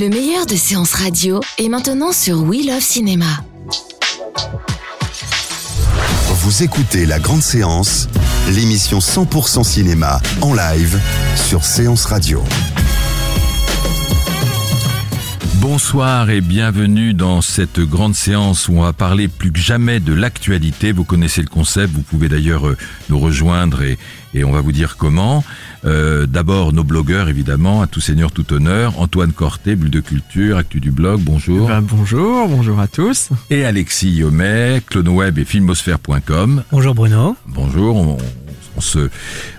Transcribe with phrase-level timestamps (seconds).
[0.00, 3.44] Le meilleur de séances radio est maintenant sur We Love Cinéma.
[6.36, 8.08] Vous écoutez La Grande Séance,
[8.48, 10.98] l'émission 100% cinéma en live
[11.36, 12.42] sur Séance Radio.
[15.56, 20.14] Bonsoir et bienvenue dans cette grande séance où on va parler plus que jamais de
[20.14, 20.92] l'actualité.
[20.92, 22.78] Vous connaissez le concept, vous pouvez d'ailleurs euh,
[23.10, 23.98] nous rejoindre et,
[24.34, 25.44] et on va vous dire comment.
[25.84, 28.98] Euh, D'abord nos blogueurs évidemment, à tout seigneur, tout honneur.
[29.00, 31.68] Antoine Corté, Bulle de Culture, Actu du Blog, bonjour.
[31.68, 33.30] Ben, bonjour, bonjour à tous.
[33.50, 36.62] Et Alexis Yomet, CloneWeb et Filmosphère.com.
[36.70, 37.36] Bonjour Bruno.
[37.46, 38.18] Bonjour, on,
[38.76, 39.10] on se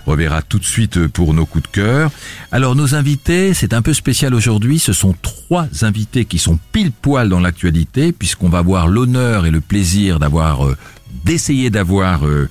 [0.06, 2.10] reverra tout de suite pour nos coups de cœur.
[2.50, 6.92] Alors nos invités, c'est un peu spécial aujourd'hui, ce sont trois invités qui sont pile
[6.92, 10.76] poil dans l'actualité puisqu'on va avoir l'honneur et le plaisir d'avoir euh,
[11.24, 12.48] d'essayer d'avoir euh,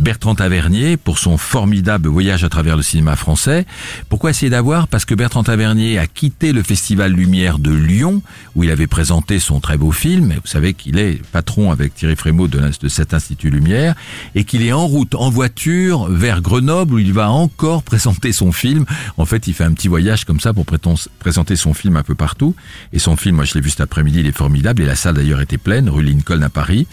[0.00, 3.66] Bertrand Tavernier pour son formidable voyage à travers le cinéma français.
[4.08, 4.88] Pourquoi essayer d'avoir?
[4.88, 8.22] Parce que Bertrand Tavernier a quitté le Festival Lumière de Lyon,
[8.56, 10.32] où il avait présenté son très beau film.
[10.32, 13.94] Vous savez qu'il est patron avec Thierry Frémaux de, de cet Institut Lumière,
[14.34, 18.52] et qu'il est en route, en voiture, vers Grenoble, où il va encore présenter son
[18.52, 18.86] film.
[19.18, 22.14] En fait, il fait un petit voyage comme ça pour présenter son film un peu
[22.14, 22.54] partout.
[22.94, 25.16] Et son film, moi je l'ai vu cet après-midi, il est formidable, et la salle
[25.16, 26.86] d'ailleurs était pleine, rue Lincoln à Paris.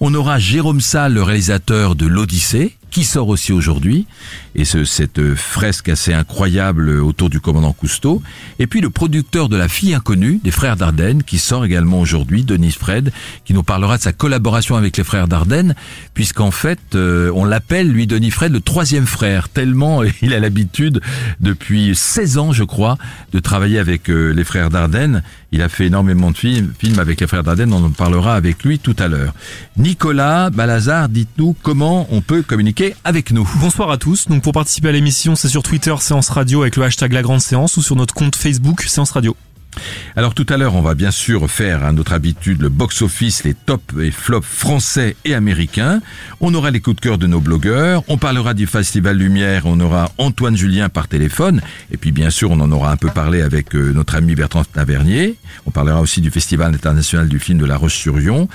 [0.00, 2.53] On aura Jérôme Salle, le réalisateur de l'Odyssée,
[2.90, 4.06] qui sort aussi aujourd'hui,
[4.54, 8.22] et ce, cette fresque assez incroyable autour du commandant Cousteau,
[8.60, 12.44] et puis le producteur de La fille inconnue, des frères Dardenne, qui sort également aujourd'hui,
[12.44, 13.12] Denis Fred,
[13.44, 15.74] qui nous parlera de sa collaboration avec les frères Dardenne,
[16.14, 21.00] puisqu'en fait, euh, on l'appelle, lui, Denis Fred, le troisième frère, tellement il a l'habitude,
[21.40, 22.96] depuis 16 ans, je crois,
[23.32, 25.24] de travailler avec euh, les frères Dardenne.
[25.54, 28.80] Il a fait énormément de films, avec les frères Dardenne, on en parlera avec lui
[28.80, 29.32] tout à l'heure.
[29.76, 33.48] Nicolas Balazar, dites-nous comment on peut communiquer avec nous.
[33.60, 34.26] Bonsoir à tous.
[34.26, 37.40] Donc pour participer à l'émission, c'est sur Twitter Séance Radio avec le hashtag La Grande
[37.40, 39.36] Séance ou sur notre compte Facebook Séance Radio.
[40.16, 43.54] Alors tout à l'heure, on va bien sûr faire à notre habitude le box-office, les
[43.54, 46.00] tops et flops français et américains.
[46.40, 48.02] On aura les coups de cœur de nos blogueurs.
[48.08, 49.62] On parlera du Festival Lumière.
[49.66, 51.60] On aura Antoine Julien par téléphone.
[51.90, 54.64] Et puis bien sûr, on en aura un peu parlé avec euh, notre ami Bertrand
[54.64, 55.36] Tavernier.
[55.66, 58.48] On parlera aussi du Festival international du film de La Roche-sur-Yon.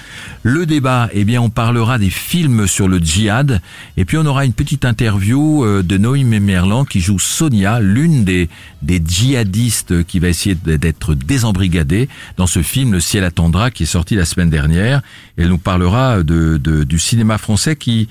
[0.44, 3.62] Le débat, eh bien, on parlera des films sur le djihad.
[3.98, 8.24] Et puis on aura une petite interview euh, de Noémie Merlan qui joue Sonia, l'une
[8.24, 8.50] des,
[8.82, 13.88] des djihadistes qui va essayer d'être désembrigadée dans ce film Le ciel attendra qui est
[13.88, 15.02] sorti la semaine dernière.
[15.38, 18.08] Elle nous parlera de, de du cinéma français qui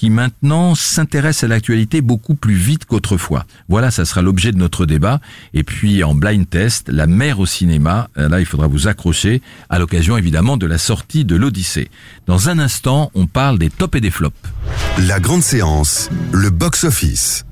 [0.00, 3.44] qui maintenant s'intéresse à l'actualité beaucoup plus vite qu'autrefois.
[3.68, 5.20] Voilà, ça sera l'objet de notre débat.
[5.52, 9.78] Et puis en blind test, la mer au cinéma, là il faudra vous accrocher à
[9.78, 11.90] l'occasion évidemment de la sortie de l'Odyssée.
[12.26, 14.34] Dans un instant, on parle des tops et des flops.
[15.06, 17.44] La grande séance, le box-office.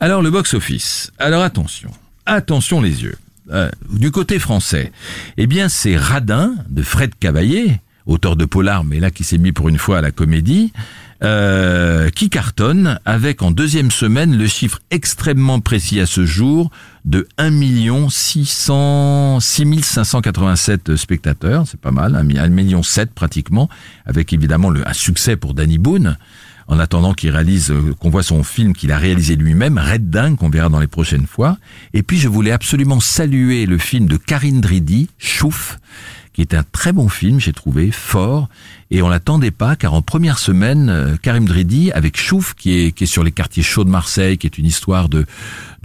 [0.00, 1.12] Alors le box-office.
[1.18, 1.90] Alors attention,
[2.24, 3.18] attention les yeux.
[3.52, 4.92] Euh, du côté français,
[5.36, 9.52] eh bien c'est Radin de Fred Cavaillé, auteur de polar, mais là qui s'est mis
[9.52, 10.72] pour une fois à la comédie,
[11.22, 16.70] euh, qui cartonne avec en deuxième semaine le chiffre extrêmement précis à ce jour
[17.04, 23.68] de 1 600 6587 spectateurs, c'est pas mal, 1 million 7 pratiquement,
[24.06, 26.16] avec évidemment le, un succès pour Danny Boone
[26.68, 30.36] en attendant qu'il réalise, euh, qu'on voit son film qu'il a réalisé lui-même, Red Dingue,
[30.36, 31.58] qu'on verra dans les prochaines fois.
[31.94, 35.78] Et puis je voulais absolument saluer le film de Karine Dridi, Chouf,
[36.32, 38.48] qui est un très bon film, j'ai trouvé, fort,
[38.90, 42.92] et on l'attendait pas, car en première semaine, euh, Karim Dridi, avec Chouf, qui est,
[42.92, 45.24] qui est sur les quartiers chauds de Marseille, qui est une histoire de,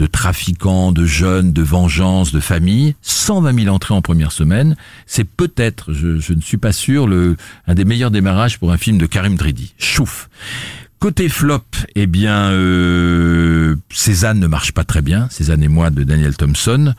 [0.01, 4.75] de trafiquants, de jeunes, de vengeance, de famille, 120 000 entrées en première semaine,
[5.05, 7.37] c'est peut-être, je, je ne suis pas sûr, le,
[7.67, 10.27] un des meilleurs démarrages pour un film de Karim Dridi, Chouf.
[10.97, 11.63] Côté flop,
[11.95, 15.27] eh bien, euh, Cézanne ne marche pas très bien.
[15.31, 16.93] Cézanne et moi de Daniel Thompson.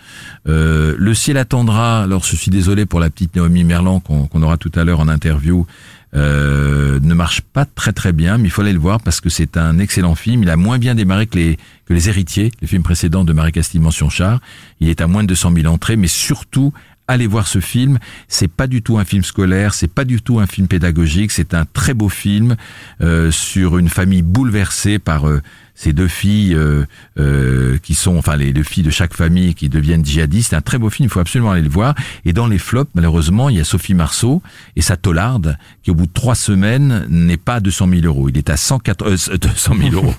[0.49, 2.02] Euh, le ciel attendra.
[2.02, 5.06] Alors, je suis désolé pour la petite Naomi Merlan qu'on aura tout à l'heure en
[5.06, 5.66] interview.
[6.14, 9.56] Euh, ne marche pas très très bien, mais il aller le voir parce que c'est
[9.56, 10.43] un excellent film.
[10.43, 13.81] Il a moins bien démarré que les que les Héritiers, les films précédents de Marie-Castille
[13.81, 14.41] Mention-Char.
[14.81, 16.73] Il est à moins de 200 000 entrées, mais surtout
[17.09, 17.99] allez voir ce film.
[18.29, 21.55] C'est pas du tout un film scolaire, c'est pas du tout un film pédagogique, c'est
[21.55, 22.56] un très beau film
[23.00, 25.41] euh, sur une famille bouleversée par euh,
[25.75, 26.85] ces deux filles euh,
[27.19, 30.51] euh, qui sont, enfin les deux filles de chaque famille qui deviennent djihadistes.
[30.51, 31.95] C'est un très beau film, il faut absolument aller le voir.
[32.25, 34.43] Et dans les flops, malheureusement, il y a Sophie Marceau
[34.77, 38.29] et sa tolarde qui, au bout de trois semaines, n'est pas à 200 000 euros.
[38.29, 40.15] Il est à 104, euh, 200 000 euros.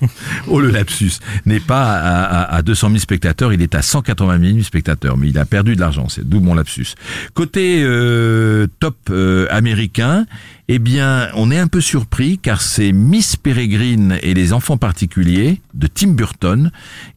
[0.48, 1.12] oh le lapsus,
[1.46, 5.16] n'est pas à, à, à 200 000 spectateurs, il est à 180 000 spectateurs.
[5.16, 6.94] Mais il a perdu de l'argent, c'est d'où mon lapsus.
[7.34, 10.26] Côté euh, top euh, américain,
[10.68, 15.60] eh bien, on est un peu surpris car c'est Miss Peregrine et les enfants particuliers
[15.74, 16.70] de Tim Burton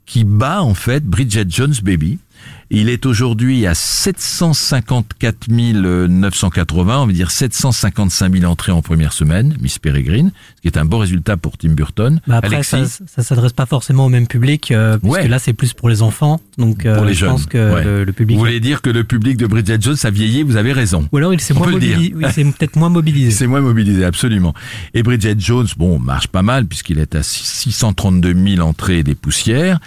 [0.06, 2.20] qui bat en fait Bridget Jones Baby.
[2.70, 9.56] Il est aujourd'hui à 754 980, on va dire 755 000 entrées en première semaine,
[9.62, 12.20] Miss Peregrine, ce qui est un bon résultat pour Tim Burton.
[12.28, 15.54] Bah après, Alexis, ça, ça s'adresse pas forcément au même public, euh, puisque là c'est
[15.54, 17.84] plus pour les enfants, donc euh, Pour les je jeunes, pense que ouais.
[17.86, 18.38] le, le public.
[18.38, 21.08] vous voulez dire que le public de Bridget Jones a vieilli, vous avez raison.
[21.14, 23.32] Ou alors il s'est moins peut mobilisé, oui, peut-être moins mobilisé.
[23.38, 24.54] C'est moins mobilisé, absolument.
[24.94, 29.80] Et Bridget Jones, bon, marche pas mal puisqu'il est à 632 000 entrées des poussières.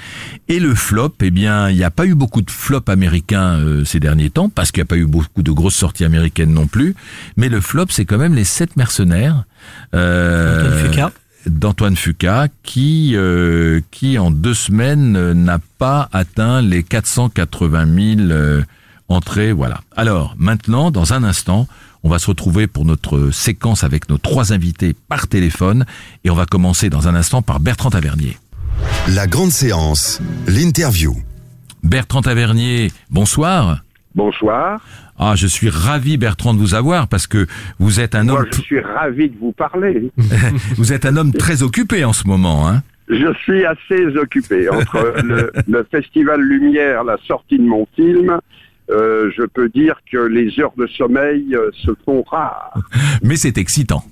[0.48, 3.84] Et le flop, eh bien, il n'y a pas eu beaucoup de flops américains euh,
[3.84, 6.66] ces derniers temps parce qu'il n'y a pas eu beaucoup de grosses sorties américaines non
[6.66, 6.94] plus.
[7.36, 9.44] Mais le flop, c'est quand même les sept mercenaires.
[9.94, 10.80] euh,
[11.46, 18.30] d'Antoine Fuqua qui euh, qui en deux semaines euh, n'a pas atteint les 480 000
[18.30, 18.62] euh,
[19.08, 21.66] entrées voilà alors maintenant dans un instant
[22.02, 25.86] on va se retrouver pour notre séquence avec nos trois invités par téléphone
[26.24, 28.38] et on va commencer dans un instant par Bertrand Tavernier
[29.08, 31.16] La grande séance, l'interview.
[31.82, 33.82] Bertrand Tavernier bonsoir
[34.14, 34.80] Bonsoir.
[35.18, 37.46] ah je suis ravi Bertrand de vous avoir parce que
[37.78, 40.10] vous êtes un Moi, homme je suis ravi de vous parler.
[40.76, 45.14] vous êtes un homme très occupé en ce moment hein Je suis assez occupé entre
[45.24, 48.38] le, le Festival Lumière, la sortie de mon film.
[48.90, 52.74] euh, je peux dire que les heures de sommeil euh, se font rares.
[53.22, 54.02] mais c'est excitant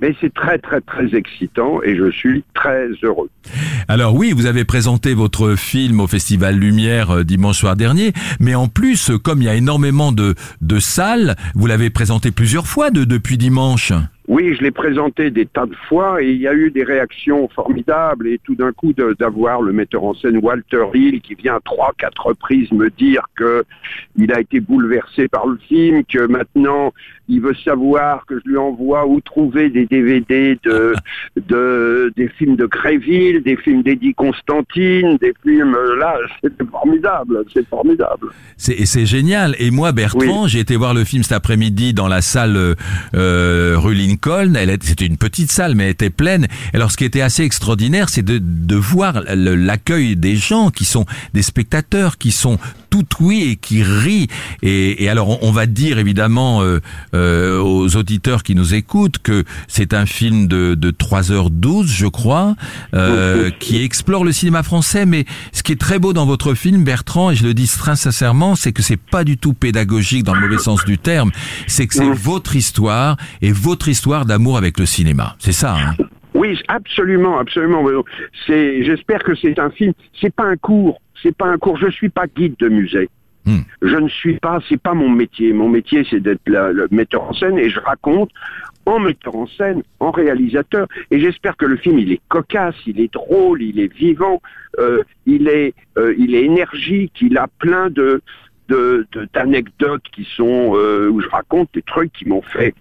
[0.00, 3.30] Mais c'est très très très excitant et je suis très heureux.
[3.88, 8.54] Alors oui, vous avez présenté votre film au Festival Lumière euh, dimanche soir dernier, mais
[8.54, 12.90] en plus, comme il y a énormément de, de salles, vous l'avez présenté plusieurs fois
[12.90, 13.92] de, depuis dimanche.
[14.30, 17.48] Oui, je l'ai présenté des tas de fois et il y a eu des réactions
[17.48, 21.92] formidables et tout d'un coup d'avoir le metteur en scène Walter Hill qui vient trois,
[21.98, 23.64] quatre reprises me dire que
[24.16, 26.92] il a été bouleversé par le film, que maintenant
[27.26, 30.94] il veut savoir que je lui envoie où trouver des DVD de,
[31.36, 37.44] de des films de Gréville, des films d'Eddie Constantine, des films euh, là, c'est formidable,
[37.52, 38.28] c'est formidable.
[38.56, 39.56] C'est génial.
[39.58, 42.74] Et moi, Bertrand, j'ai été voir le film cet après-midi dans la salle euh,
[43.14, 44.19] euh, rue Lincoln.
[44.26, 46.46] Elle C'était une petite salle, mais elle était pleine.
[46.72, 51.06] Et alors, ce qui était assez extraordinaire, c'est de, voir l'accueil des gens qui sont
[51.34, 52.58] des spectateurs, qui sont
[52.90, 54.28] tout oui et qui rient.
[54.62, 56.80] Et, et alors, on, on va dire évidemment euh,
[57.14, 62.56] euh, aux auditeurs qui nous écoutent que c'est un film de, de 3h12, je crois,
[62.94, 65.06] euh, qui explore le cinéma français.
[65.06, 67.96] Mais ce qui est très beau dans votre film, Bertrand, et je le dis très
[67.96, 71.30] sincèrement, c'est que c'est pas du tout pédagogique dans le mauvais sens du terme.
[71.66, 75.36] C'est que c'est votre histoire et votre histoire d'amour avec le cinéma.
[75.38, 75.76] C'est ça.
[75.76, 75.94] Hein?
[76.34, 77.84] Oui, absolument, absolument.
[78.46, 79.92] C'est, j'espère que c'est un film.
[80.20, 81.00] C'est pas un cours.
[81.22, 81.76] C'est pas un cours.
[81.78, 83.08] Je suis pas guide de musée.
[83.46, 83.60] Hmm.
[83.82, 84.58] Je ne suis pas.
[84.68, 85.52] C'est pas mon métier.
[85.52, 88.30] Mon métier, c'est d'être le metteur en scène et je raconte
[88.86, 90.86] en metteur en scène, en réalisateur.
[91.10, 94.40] Et j'espère que le film, il est cocasse, il est drôle, il est vivant,
[94.78, 98.20] euh, il est, euh, il est énergique, il a plein de
[98.68, 102.74] de- de- d'anecdotes qui sont euh, où je raconte des trucs qui m'ont fait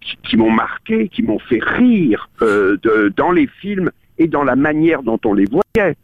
[0.00, 4.54] qui, qui m'ont marqué, qui m'ont fait rire de- dans les films et dans la
[4.54, 5.96] manière dont on les voyait.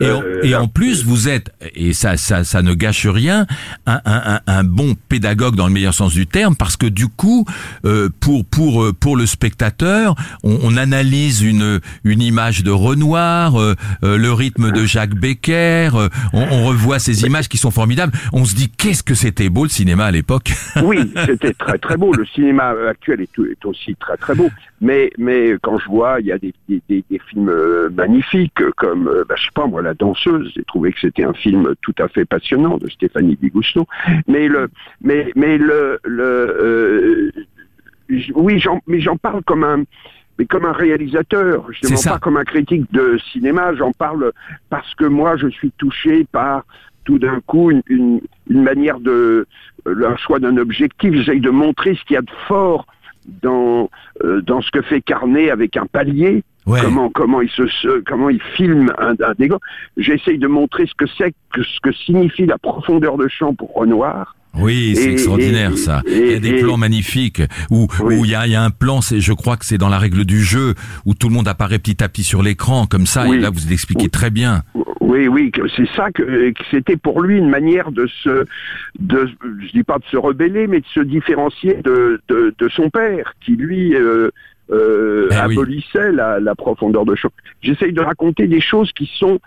[0.00, 3.06] Et, en, Euh, et là- en plus, vous êtes, et ça, ça, ça ne gâche
[3.06, 3.46] rien,
[3.86, 7.44] un, un, un, bon pédagogue dans le meilleur sens du terme, parce que du coup,
[7.84, 13.54] euh, pour pour euh, pour le spectateur, on, on analyse une une image de Renoir,
[14.02, 15.90] le rythme de Jacques Becker,
[16.32, 18.12] on, on revoit ces images qui sont formidables.
[18.32, 20.52] On se dit qu'est-ce que c'était beau le cinéma à l'époque.
[20.82, 22.12] Oui, c'était très très beau.
[22.12, 24.50] Le cinéma actuel est, est aussi très très beau.
[24.80, 27.50] Mais mais quand je vois, il y a des, des, des- films
[27.96, 30.52] magnifiques comme, bah, je sais pas moi, La Danseuse.
[30.54, 33.86] J'ai trouvé que c'était un film tout à fait passionnant de Stéphanie Bigousteau.
[34.26, 34.68] Mais le
[35.00, 37.30] mais mais le le euh,
[38.34, 39.84] oui, j'en mais j'en parle comme un
[40.38, 44.32] mais comme un réalisateur, je ne pas comme un critique de cinéma, j'en parle
[44.68, 46.64] parce que moi je suis touché par
[47.04, 49.46] tout d'un coup une, une, une manière de
[49.86, 51.14] euh, un choix d'un objectif.
[51.14, 52.86] J'essaye de montrer ce qu'il y a de fort
[53.42, 53.88] dans
[54.24, 56.42] euh, dans ce que fait Carnet avec un palier.
[56.66, 56.80] Ouais.
[56.82, 59.34] Comment comment il se, comment il filme un, un.
[59.96, 63.72] J'essaye de montrer ce que c'est que ce que signifie la profondeur de champ pour
[63.74, 64.34] Renoir.
[64.58, 66.02] Oui, c'est extraordinaire et- ça.
[66.06, 68.16] et- il y a des et- plans magnifiques où Oui.
[68.16, 69.88] où il y a, il y a un plan, c'est je crois que c'est dans
[69.90, 73.06] la règle du jeu où tout le monde apparaît petit à petit sur l'écran comme
[73.06, 73.26] ça.
[73.28, 73.36] Oui.
[73.36, 74.10] Et là, vous l'expliquez Oui.
[74.10, 74.62] très bien.
[75.00, 78.44] Oui, oui, c'est ça que, que c'était pour lui une manière de se,
[78.98, 79.28] de,
[79.64, 83.34] je dis pas de se rebeller, mais de se différencier de, de, de son père,
[83.44, 84.30] qui lui euh,
[84.70, 85.54] euh, Eh oui.
[85.54, 87.30] abolissait la, la profondeur de champ.
[87.62, 89.38] J'essaye de raconter des choses qui sont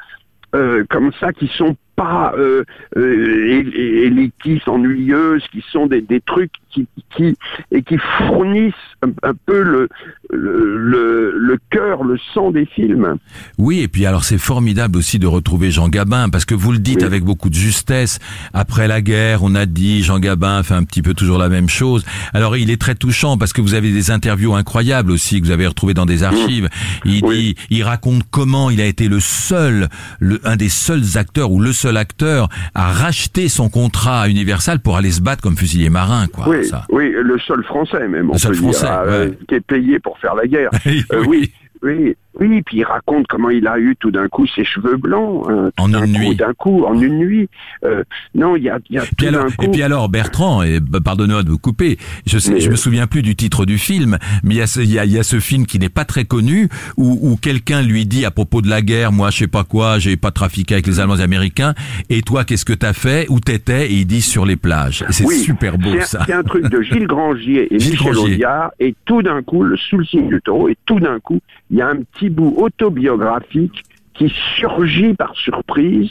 [0.56, 2.64] euh, comme ça, qui sont pas euh,
[2.96, 7.36] euh, élitistes, ennuyeuses, qui sont des, des trucs qui, qui
[7.72, 9.90] et qui fournissent un, un peu le
[10.32, 13.16] le, le, le cœur, le sang des films.
[13.58, 16.78] Oui, et puis alors c'est formidable aussi de retrouver Jean Gabin, parce que vous le
[16.78, 17.04] dites Oui.
[17.06, 18.20] avec beaucoup de justesse.
[18.54, 21.68] Après la guerre, on a dit Jean Gabin fait un petit peu toujours la même
[21.68, 22.06] chose.
[22.34, 25.52] Alors il est très touchant parce que vous avez des interviews incroyables aussi que vous
[25.52, 26.70] avez retrouvées dans des archives.
[27.06, 27.36] Il Oui.
[27.38, 29.90] dit, il raconte comment il a été le seul,
[30.20, 34.80] le, un des seuls acteurs ou le seul acteur à racheter son contrat à Universal
[34.80, 36.48] pour aller se battre comme fusilier marin, quoi.
[36.50, 36.86] Oui, ça.
[36.90, 40.18] oui, le seul français même, on seul peut Français, dire, euh, qui est payé pour
[40.20, 40.70] faire la guerre.
[40.86, 41.52] Oui, Euh, oui.
[41.82, 45.44] oui, oui, puis il raconte comment il a eu tout d'un coup ses cheveux blancs,
[45.48, 46.36] tout En une nuit.
[46.36, 47.50] d'un coup, en une nuit.
[47.84, 48.04] Euh,
[48.36, 49.66] non, il y a, y a Puis tout alors, d'un coup.
[49.66, 52.78] et puis alors Bertrand, et pardonnez-moi de vous couper, je sais, Mais, je me euh,
[52.78, 55.18] souviens plus du titre du film, mais il y a ce, il y a, y
[55.20, 58.62] a ce film qui n'est pas très connu où, où quelqu'un lui dit à propos
[58.62, 61.18] de la guerre, moi je sais pas quoi, j'ai pas trafiqué avec les Allemands et
[61.18, 61.74] les Américains,
[62.10, 65.04] et toi qu'est-ce que t'as fait, où t'étais, et il dit sur les plages.
[65.10, 66.24] C'est Oui, super beau un- ça.
[66.26, 68.18] C'est un truc de Gilles Grangier et Gilles Michel.
[68.18, 71.40] Audiard, et tout d'un coup, le sous le signe du taureau, et tout d'un coup,
[71.72, 73.84] il y a un petit bout autobiographique
[74.14, 76.10] qui surgit par surprise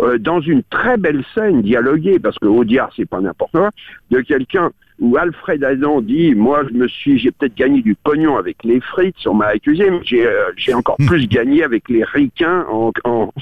[0.00, 3.70] euh, dans une très belle scène dialoguée, parce que Audiard, c'est pas n'importe quoi,
[4.10, 8.36] de quelqu'un où Alfred Adam dit, moi, je me suis, j'ai peut-être gagné du pognon
[8.36, 12.66] avec les frites, on m'a accusé, mais j'ai, euh, encore plus gagné avec les ricains
[12.70, 13.32] en, en,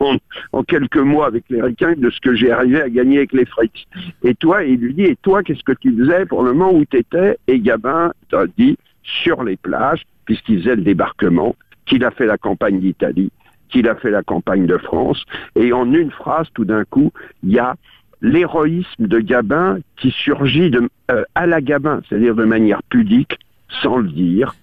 [0.00, 0.16] en,
[0.52, 3.46] en quelques mois avec les ricains de ce que j'ai arrivé à gagner avec les
[3.46, 3.86] frites.
[4.22, 6.84] Et toi, il lui dit, et toi, qu'est-ce que tu faisais pour le moment où
[6.84, 12.10] tu étais Et Gabin t'a dit, sur les plages, puisqu'il faisait le débarquement, qu'il a
[12.10, 13.30] fait la campagne d'Italie,
[13.68, 15.24] qu'il a fait la campagne de France,
[15.54, 17.12] et en une phrase, tout d'un coup,
[17.42, 17.74] il y a
[18.22, 20.70] l'héroïsme de Gabin qui surgit
[21.10, 23.38] euh, à la Gabin, c'est-à-dire de manière pudique,
[23.82, 24.54] sans le dire,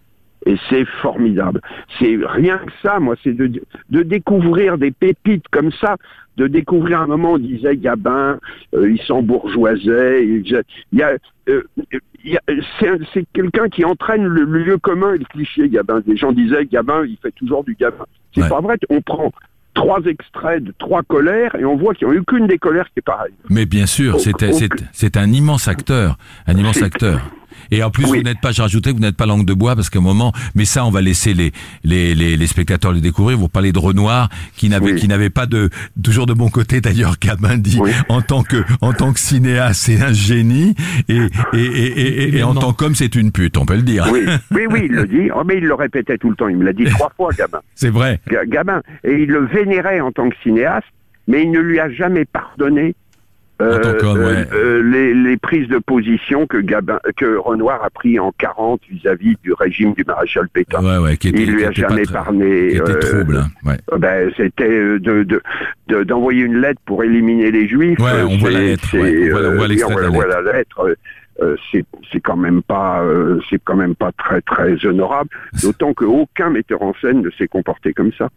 [0.46, 1.62] et c'est formidable.
[2.00, 3.48] C'est rien que ça, moi, c'est de,
[3.90, 5.98] de découvrir des pépites comme ça,
[6.38, 8.40] de découvrir un moment où on disait Gabin,
[8.74, 10.44] euh, il s'embourgeoisait, il,
[10.92, 11.12] il y a,
[11.50, 11.62] euh,
[12.80, 16.02] c'est un- c'est quelqu'un qui entraîne le, le lieu commun et le cliché, Gabin.
[16.06, 18.06] Des gens disaient Gabin, il fait toujours du Gabin.
[18.34, 18.50] C'est Ouais.
[18.50, 19.32] pas vrai, on prend
[19.76, 22.86] trois extraits de trois colères et on voit qu'il n'y a eu qu'une des colères
[22.86, 23.34] qui est pareille.
[23.50, 27.20] Mais bien sûr, c'est, un immense acteur, un immense acteur.
[27.76, 28.20] Et en plus, Oui.
[28.20, 30.04] vous n'êtes pas, j'ai rajouté que vous n'êtes pas langue de bois parce qu'à un
[30.04, 31.52] moment, mais ça, on va laisser les,
[31.84, 33.38] les, les, les spectateurs le découvrir.
[33.38, 34.96] Vous parlez de Renoir, qui n'avait, Oui.
[34.96, 35.70] qui n'avait pas de,
[36.04, 37.90] toujours de bon côté d'ailleurs, Gabin dit, Oui.
[38.10, 40.76] en tant que, en tant que cinéaste, c'est un génie,
[41.10, 43.82] et, et, et, et, et- et en tant qu'homme, c'est une pute, on peut le
[43.82, 44.08] dire.
[44.12, 45.30] Oui, oui, oui, il le dit.
[45.36, 46.48] Oh, mais il le répétait tout le temps.
[46.50, 47.60] Il me l'a dit trois fois, Gabin.
[47.76, 48.20] C'est vrai.
[48.30, 48.82] Ga- Gabin.
[49.04, 50.86] Et il le vénérait en tant que cinéaste,
[51.28, 52.94] mais il ne lui a jamais pardonné
[53.64, 54.48] euh, ouais.
[54.54, 59.36] euh, les, les prises de position que, Gabin, que Renoir a pris en 40 vis-à-vis
[59.44, 60.84] du régime du maréchal Pétain.
[60.84, 62.02] Ouais, ouais, qui était, il lui qui a jamais
[62.80, 67.68] euh, trouble, hein, euh, ben, c'était euh, de de- d'envoyer une lettre pour éliminer les
[67.68, 68.00] juifs.
[68.00, 69.00] Euh, on voit la lettre, voit-
[69.32, 69.56] voit euh,
[70.10, 70.96] on voit la lettre.
[71.42, 75.30] Euh, c'est c'est quand même pas euh, c'est quand même pas très très honorable
[75.64, 78.30] d'autant qu'aucun metteur en scène ne s'est comporté comme ça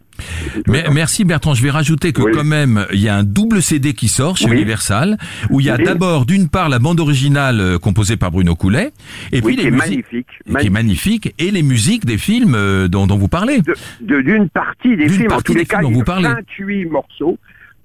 [0.67, 2.31] Mais, merci Bertrand, je vais rajouter que Oui.
[2.33, 4.55] quand même, il y a un double CD qui sort chez Oui.
[4.55, 5.17] Universal,
[5.51, 5.83] où il y a Oui.
[5.83, 8.91] d'abord d'une part la bande originale euh, composée par Bruno Coulet,
[9.31, 10.27] et puis qui les est musiques, magnifique,
[10.59, 13.61] qui est magnifique, et les musiques des films euh, dont, dont vous parlez.
[13.61, 16.03] de de- d'une partie des D'une films en partie tous des les cas dont vous
[16.03, 16.27] parlez.
[16.29, 17.37] 28 morceaux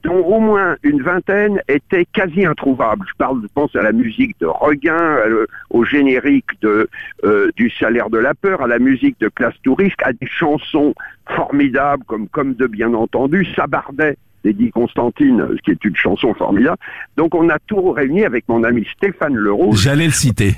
[0.05, 3.05] dont au moins une vingtaine étaient quasi introuvables.
[3.09, 6.89] Je parle, je pense à la musique de Regain, le- au générique de
[7.25, 10.95] euh, du Salaire de la peur, à la musique de Classe Touriste, à des chansons
[11.37, 16.77] formidables comme Comme de bien entendu, Sabardet d'Eddie Constantine, ce qui est une chanson formidable.
[17.17, 20.55] Donc on a tout réuni avec mon ami Stéphane Leroux, J'allais le citer.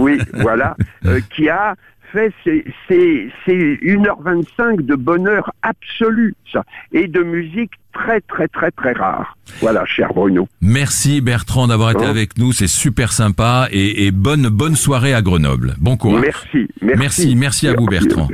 [0.00, 0.76] oui, voilà,
[1.06, 1.76] euh, qui a
[2.12, 8.70] fait c'est c'est c'est 1h25 de bonheur absolu ça et de musique très très très
[8.70, 9.36] très rare.
[9.60, 10.48] Voilà, cher Bruno.
[10.60, 12.08] Merci Bertrand d'avoir été Oh.
[12.08, 15.74] avec nous, c'est super sympa, et, et bonne bonne soirée à Grenoble.
[15.78, 16.22] Bon courage.
[16.22, 16.98] Merci, merci.
[16.98, 18.28] Merci, merci à vous, Bertrand.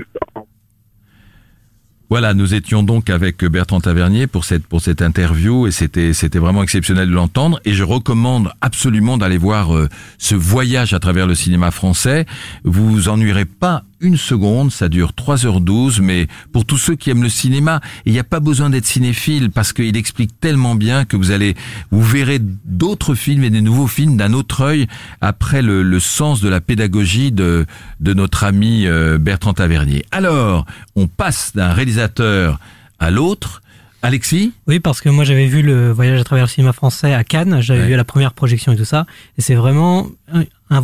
[2.15, 6.39] Voilà, nous étions donc avec Bertrand Tavernier pour cette pour cette interview et c'était c'était
[6.39, 11.27] vraiment exceptionnel de l'entendre et je recommande absolument d'aller voir euh, ce voyage à travers
[11.27, 12.25] le cinéma français.
[12.63, 17.23] Vous vous ennuierez pas une seconde, ça dure 3h12, mais pour tous ceux qui aiment
[17.23, 21.17] le cinéma, il n'y a pas besoin d'être cinéphile parce qu'il explique tellement bien que
[21.17, 21.55] vous allez,
[21.91, 24.87] vous verrez d'autres films et des nouveaux films d'un autre œil
[25.21, 27.67] après le, le, sens de la pédagogie de,
[28.01, 30.05] de notre ami euh, Bertrand Tavernier.
[30.13, 32.61] Alors, on passe d'un réalisateur
[32.99, 33.63] à l'autre.
[34.03, 34.53] Alexis?
[34.67, 37.63] Oui, parce que moi j'avais vu le voyage à travers le cinéma français à Cannes,
[37.63, 37.87] j'avais Ouais.
[37.87, 39.07] vu la première projection et tout ça,
[39.39, 40.07] et c'est vraiment
[40.71, 40.83] un,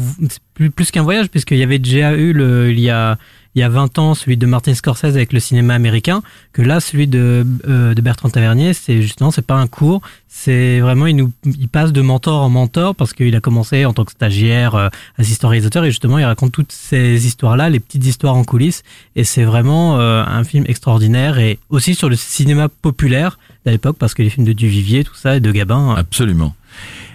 [0.54, 3.18] plus qu'un voyage, puisqu'il y avait déjà eu le, il y a
[3.54, 6.22] il y a 20 ans celui de Martin Scorsese avec le cinéma américain,
[6.52, 10.78] que là celui de, euh, de Bertrand Tavernier, c'est justement c'est pas un cours, c'est
[10.80, 14.04] vraiment il nous il passe de mentor en mentor parce qu'il a commencé en tant
[14.04, 18.06] que stagiaire, euh, assistant réalisateur et justement il raconte toutes ces histoires là, les petites
[18.06, 18.82] histoires en coulisses
[19.16, 23.96] et c'est vraiment euh, un film extraordinaire et aussi sur le cinéma populaire d'à l'époque
[23.99, 26.54] parce que les films de Duvivier tout ça et de Gabin euh, Absolument.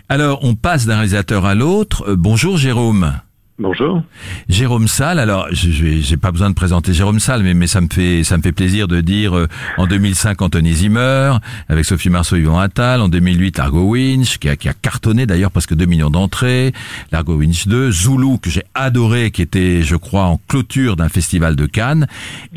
[0.07, 2.05] Alors, on passe d'un réalisateur à l'autre.
[2.07, 3.13] Euh, bonjour Jérôme.
[3.57, 4.03] Bonjour.
[4.49, 8.25] Jérôme Salle, alors j'ai pas besoin de présenter Jérôme Salle, mais, mais ça me fait
[8.25, 9.47] ça me fait plaisir de dire euh,
[9.77, 11.37] en 2005 Anthony Zimmer
[11.69, 15.51] avec Sophie Marceau, Yvon Attal, en 2008 Largo Winch qui a, qui a cartonné d'ailleurs
[15.51, 16.73] presque 2 millions d'entrées,
[17.13, 21.55] Largo Winch 2, Zulu que j'ai adoré qui était je crois en clôture d'un festival
[21.55, 22.07] de Cannes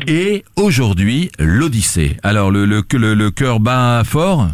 [0.05, 2.17] et aujourd'hui l'Odyssée.
[2.23, 4.49] Alors le le le, le cœur bat fort?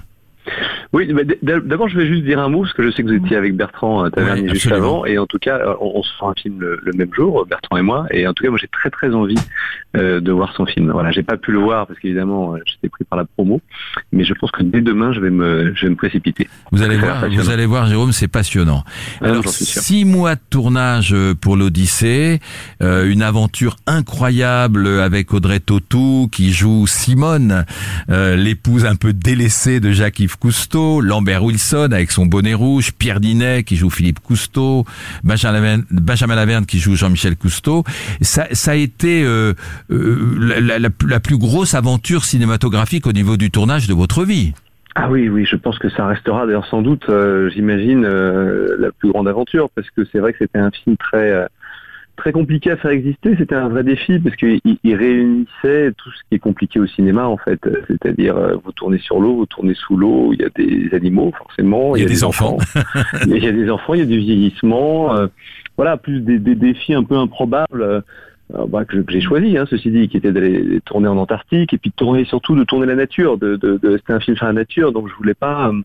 [0.94, 1.12] Oui,
[1.42, 3.56] d'abord je vais juste dire un mot, parce que je sais que vous étiez avec
[3.56, 6.34] Bertrand euh, Tavernier juste avant, et en tout cas, euh, on, on se fera un
[6.34, 8.90] film le, le même jour, Bertrand et moi, et en tout cas, moi j'ai très
[8.90, 9.36] très envie
[9.98, 10.92] euh, de voir son film.
[10.92, 13.62] Voilà, j'ai pas pu le voir parce qu'évidemment j'étais pris par la promo,
[14.12, 16.48] mais je pense que dès demain je vais me, je vais me précipiter.
[16.72, 18.84] Vous allez voir, vous allez voir, Jérôme, c'est passionnant.
[19.22, 22.40] Ah, Alors, six mois de tournage pour l'Odyssée,
[22.82, 27.66] euh, une aventure incroyable avec Audrey Tautou qui joue Simone,
[28.10, 29.92] euh, l'épouse un peu délaissée de
[30.38, 34.86] Cousteau, Lambert Wilson avec son bonnet rouge, Pierre Dinet qui joue Philippe Cousteau,
[35.24, 37.84] Benjamin Benjamin Laverne qui joue Jean-Michel Cousteau.
[38.22, 39.54] Ça, ça a été euh,
[39.92, 44.54] euh, la, plus- grosse aventure cinématographique au niveau du tournage de votre vie.
[44.96, 49.12] Ah oui, oui, je pense que ça restera d'ailleurs sans doute, euh, j'imagine, la plus
[49.12, 51.48] grande aventure, parce que c'est vrai que c'était un film très
[52.16, 53.36] très compliqué à faire exister.
[53.38, 57.28] C'était un vrai défi parce qu'il il réunissait tout ce qui est compliqué au cinéma
[57.28, 60.46] en fait, Euh, c'est-à-dire euh, vous tournez sur l'eau, vous tournez sous l'eau, il y
[60.46, 62.58] a des animaux forcément, Il y a des enfants.
[63.28, 65.28] il y a des enfants, il y a du vieillissement, euh,
[65.78, 68.04] voilà, plus des, des défis un peu improbables.
[68.70, 71.90] Bah, que, j'ai choisi, hein, ceci dit, qui était d'aller tourner en Antarctique et puis
[71.90, 73.38] de tourner surtout de tourner la nature.
[73.38, 75.82] De, de, de- c'était un film sur la nature, donc je voulais pas, euh,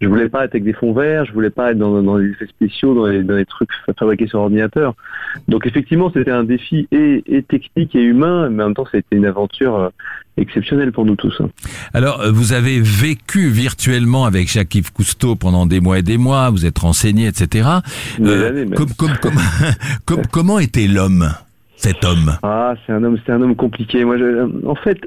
[0.00, 2.30] je voulais pas être avec des fonds verts, je voulais pas être dans, dans des
[2.30, 4.94] effets spéciaux, dans les, dans les trucs fa- fabriqués sur ordinateur.
[5.48, 9.16] Donc effectivement, c'était un défi et, et technique et humain, mais en même temps, c'était
[9.16, 9.88] une aventure euh,
[10.38, 11.34] exceptionnelle pour nous tous.
[11.40, 11.50] hein.
[11.92, 16.48] Alors, euh, vous avez vécu virtuellement avec Jacques-Yves Cousteau pendant des mois et des mois,
[16.50, 17.68] vous êtes renseigné, etc.
[18.20, 18.64] Euh,
[19.20, 19.42] comme-
[20.06, 21.28] comme- comment était l'homme,
[21.78, 24.04] cet homme Ah, c'est un homme, c'est un homme compliqué.
[24.04, 24.98] Moi, je- en fait,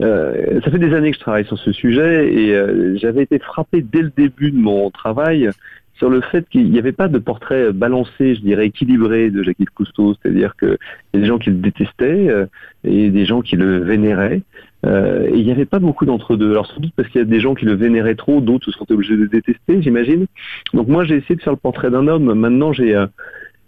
[0.00, 3.38] euh, ça fait des années que je travaille sur ce sujet et euh, j'avais été
[3.38, 5.50] frappé dès le début de mon travail
[5.94, 9.68] sur le fait qu'il n'y avait pas de portrait balancé, je dirais équilibré de Jacques-Yves
[9.74, 10.14] Cousteau.
[10.14, 10.76] C'est-à-dire qu'il
[11.12, 12.46] y a des gens qui le détestaient euh,
[12.84, 14.42] et des gens qui le vénéraient.
[14.86, 16.52] Et il n'y avait pas beaucoup d'entre-deux.
[16.52, 18.70] Alors sans doute parce qu'il y a des gens qui le vénéraient trop, d'autres se
[18.78, 20.24] sont obligés de détester, j'imagine.
[20.72, 22.32] Donc moi j'ai essayé de faire le portrait d'un homme.
[22.32, 22.94] Maintenant j'ai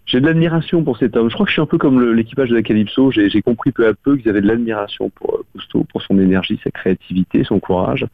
[0.05, 1.29] j'ai de l'admiration pour cet homme.
[1.29, 3.11] Je crois que je suis un peu comme l'équipage de la Calypso.
[3.11, 6.59] J'ai compris peu à peu qu'ils avaient de l'admiration pour euh, Cousteau, pour son énergie,
[6.63, 8.05] sa créativité, son courage,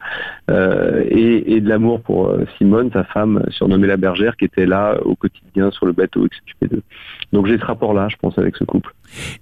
[0.50, 4.66] euh, et, et de l'amour pour euh, Simone, sa femme, surnommée la bergère, qui était
[4.66, 6.82] là au quotidien sur le bateau, qui s'occupait d'eux.
[7.32, 8.92] Donc j'ai ce rapport-là, je pense, avec ce couple.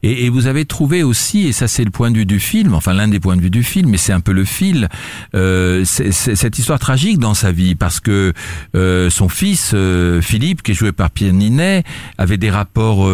[0.03, 2.75] et, et vous avez trouvé aussi, et ça c'est le point de vue du film,
[2.75, 4.89] enfin l'un des points de vue du film, mais c'est un peu le fil,
[5.35, 8.33] euh, c'est- c'est cette histoire tragique dans sa vie, parce que
[8.75, 11.83] euh, son fils, euh, Philippe, qui est joué par Pierre Ninet,
[12.19, 13.09] avait des rapports...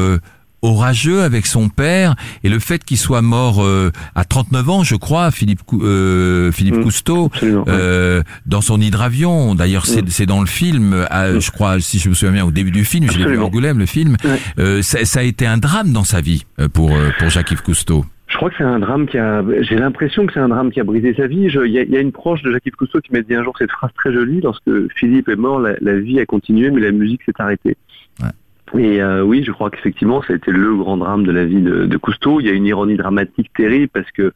[0.64, 4.96] orageux avec son père et le fait qu'il soit mort euh, à 39 ans je
[4.96, 6.82] crois Philippe euh, Philippe Mm.
[6.82, 7.30] Cousteau
[7.68, 9.54] euh, dans son hydravion.
[9.54, 10.08] D'ailleurs, c'est Mm.
[10.08, 12.84] c'est dans le film, euh, je crois, si je me souviens bien, au début du
[12.84, 13.44] film, je l'ai vu à.
[13.44, 14.16] Angoulême, le film.
[14.24, 14.38] Ouais.
[14.58, 17.62] Euh, ça, ça a été un drame dans sa vie euh, pour euh, pour Jacques-Yves
[17.62, 18.04] Cousteau.
[18.26, 19.44] Je crois que c'est un drame qui a.
[19.60, 21.46] J'ai l'impression que c'est un drame qui a brisé sa vie.
[21.48, 23.70] Il y, y a une proche de Jacques-Yves Cousteau qui m'a dit un jour cette
[23.70, 27.20] phrase très jolie lorsque Philippe est mort, la, la vie a continué, mais la musique
[27.24, 27.76] s'est arrêtée.
[28.22, 28.28] Ouais.
[28.72, 31.60] Et euh, oui, je crois qu'effectivement, ça a été le grand drame de la vie
[31.60, 32.40] de, Cousteau.
[32.40, 34.32] Il y a une ironie dramatique terrible parce que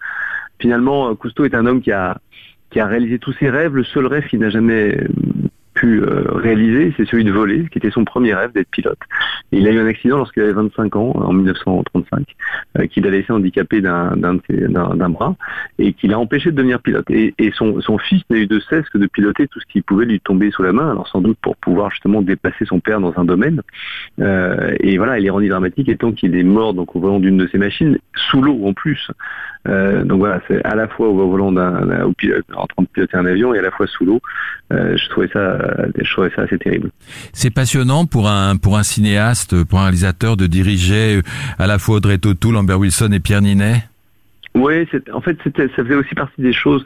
[0.61, 2.19] finalement, Cousteau est un homme qui a
[2.71, 3.75] qui a réalisé tous ses rêves.
[3.75, 5.01] Le seul rêve qu'il n'a jamais
[5.79, 8.99] pu euh, réaliser, c'est celui de voler, qui était son premier rêve d'être pilote.
[9.53, 12.27] Et il a eu un accident lorsqu'il avait 25 ans, en 1935,
[12.79, 15.37] euh, qu'il a laissé handicapé d'un bras
[15.79, 17.09] et qui l'a empêché de devenir pilote.
[17.11, 19.81] Et, et son, son fils n'a eu de cesse que de piloter tout ce qui
[19.81, 23.01] pouvait lui tomber sous la main, alors sans doute pour pouvoir justement dépasser son père
[23.01, 23.62] dans un domaine.
[24.21, 27.59] Euh, et voilà, l'ironie dramatique étant qu'il est mort donc au volant d'une de ces
[27.59, 27.99] machines,
[28.31, 29.11] sous l'eau en plus.
[29.67, 33.53] Donc voilà, c'est à la fois au volant d'un, en train de piloter un avion
[33.53, 34.19] et à la fois sous l'eau.
[34.71, 36.91] Je trouvais ça, je trouvais ça assez terrible.
[37.33, 41.21] C'est passionnant pour un pour un cinéaste, pour un réalisateur de diriger
[41.59, 43.85] à la fois Audrey Tautou, Lambert Wilson et Pierre Ninet?
[44.55, 46.85] Oui, en fait, ça faisait aussi partie des choses.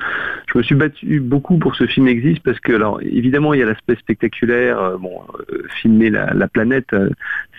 [0.52, 3.60] Je me suis battu beaucoup pour que ce film existe parce que, alors, évidemment, il
[3.60, 4.78] y a l'aspect spectaculaire.
[4.80, 7.08] Euh, bon, euh, filmer la, la planète, euh,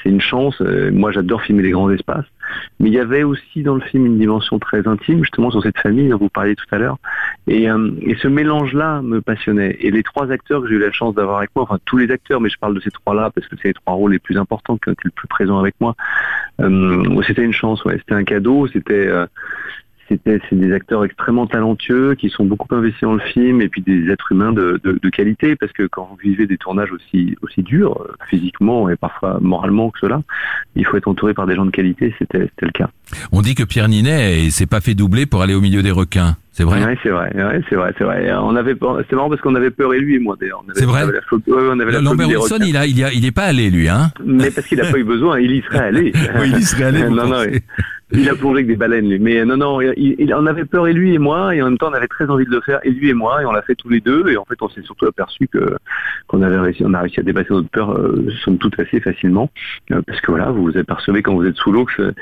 [0.02, 0.62] c'est une chance.
[0.92, 2.26] moi, j'adore filmer les grands espaces.
[2.80, 5.78] Mais il y avait aussi dans le film une dimension très intime, justement, sur cette
[5.80, 6.98] famille dont vous parliez tout à l'heure.
[7.48, 9.78] Et, et ce mélange-là me passionnait.
[9.80, 12.12] Et les trois acteurs que j'ai eu la chance d'avoir avec moi, enfin tous les
[12.12, 14.38] acteurs, mais je parle de ces trois-là parce que c'est les trois rôles les plus
[14.38, 15.96] importants qui ont été le plus présents avec moi.
[17.28, 17.84] c'était une chance.
[17.84, 18.68] C'était un cadeau.
[18.68, 19.10] C'était
[20.14, 23.82] c'était c'est des acteurs extrêmement talentueux qui sont beaucoup investis dans le film et puis
[23.82, 27.62] des êtres humains de, de, qualité parce que quand vous vivez des tournages aussi aussi
[27.62, 30.22] durs euh, physiquement et parfois moralement que cela,
[30.76, 32.14] il faut être entouré par des gens de qualité.
[32.20, 32.90] C'était c'était le cas.
[33.32, 36.36] On dit que Pierre Ninet s'est pas fait doubler pour aller au milieu des requins.
[36.54, 36.96] C'est vrai.
[37.02, 37.32] C'est vrai.
[37.34, 38.32] Ouais, c'est vrai, c'est vrai.
[38.34, 38.76] On avait,
[39.10, 40.64] c'est marrant parce qu'on avait peur et lui et moi d'ailleurs.
[40.76, 41.02] C'est vrai.
[41.48, 44.12] On avait la Lambert Wilson, il a, il a, il est pas allé lui, hein.
[44.24, 46.14] Mais parce qu'il a pas eu besoin, il y serait allé.
[46.40, 47.04] oui, il y serait allé.
[47.10, 47.44] non, non.
[48.16, 49.18] Il a plongé avec des baleines, lui.
[49.18, 51.80] Mais non, non, il, il, on avait peur et lui et moi, et en même
[51.80, 53.64] temps, on avait très envie de le faire, et lui et moi, et on l'a
[53.64, 54.28] fait tous les deux.
[54.30, 55.76] Et en fait, on s'est surtout aperçu que
[56.28, 59.50] qu'on avait réussi, on a réussi à dépasser notre peur, euh, somme toute assez facilement,
[59.92, 62.14] euh, parce que voilà, vous vous apercevez quand vous êtes sous l'eau que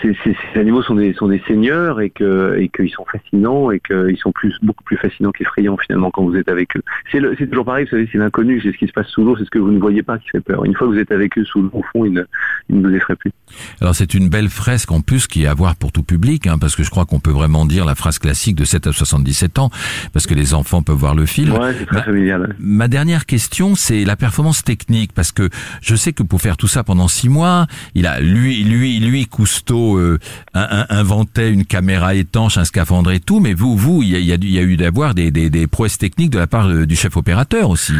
[0.00, 3.57] ces, ces, ces, animaux sont des sont des seigneurs et que et qu'ils sont fascinants
[3.72, 6.82] et qu'ils sont plus beaucoup plus fascinants qu'effrayants finalement quand vous êtes avec eux.
[7.10, 9.36] C'est c'est toujours pareil, vous savez, c'est l'inconnu, c'est ce qui se passe sous l'eau,
[9.36, 10.64] c'est ce que vous ne voyez pas qui fait peur.
[10.64, 12.22] Une fois que vous êtes avec eux sous l'eau, au fond, ils ne,
[12.68, 13.32] ils ne vous effraient plus.
[13.80, 16.58] Alors c'est une belle fresque en plus qui est à voir pour tout public, hein,
[16.58, 19.58] parce que je crois qu'on peut vraiment dire la phrase classique de 7 à 77
[19.58, 19.70] ans,
[20.12, 21.52] parce que les enfants peuvent voir le film.
[21.52, 22.54] Ouais, c'est très ma, familial.
[22.58, 25.48] Ma dernière question, c'est la performance technique, parce que
[25.82, 29.26] je sais que pour faire tout ça pendant six mois, il a lui, lui, lui,
[29.26, 30.18] Cousteau euh,
[30.54, 34.76] inventait une caméra étanche, un scaphandre et tout, mais vous, vous, il y a, eu
[34.76, 37.94] d'avoir des, prouesses techniques de la part du chef opérateur aussi.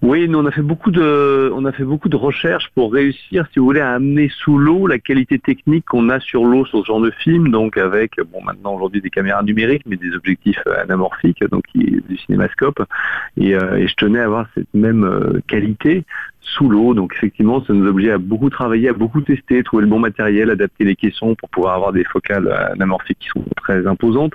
[0.00, 3.48] Oui, nous on a fait beaucoup de, on a fait beaucoup de recherches pour réussir,
[3.52, 6.82] si vous voulez, à amener sous l'eau la qualité technique qu'on a sur l'eau sur
[6.82, 10.64] ce genre de film, donc avec, bon, maintenant aujourd'hui des caméras numériques, mais des objectifs
[10.66, 12.80] anamorphiques, donc du cinémascope,
[13.36, 16.04] et, euh, et je tenais à avoir cette même euh, qualité
[16.40, 19.88] sous l'eau, donc effectivement, ça nous obligeait à beaucoup travailler, à beaucoup tester, trouver le
[19.88, 24.34] bon matériel, adapter les caissons pour pouvoir avoir des focales anamorphiques qui sont très imposantes,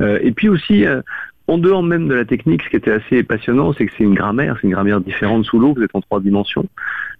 [0.00, 0.84] euh, et puis aussi
[1.48, 4.14] en dehors même de la technique, ce qui était assez passionnant, c'est que c'est une
[4.14, 6.66] grammaire, c'est une grammaire différente sous l'eau, vous êtes en trois dimensions.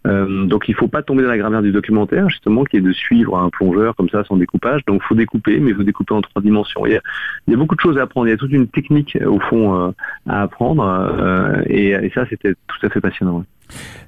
[0.06, 2.80] Euh, donc il ne faut pas tomber dans la grammaire du documentaire, justement, qui est
[2.80, 4.84] de suivre un plongeur comme ça sans découpage.
[4.86, 6.86] Donc il faut découper, mais il faut découper en trois dimensions.
[6.86, 7.00] Il y, a,
[7.46, 9.38] il y a beaucoup de choses à apprendre, il y a toute une technique au
[9.40, 9.90] fond euh,
[10.28, 13.44] à apprendre, euh, et, et, ça c'était tout à fait passionnant.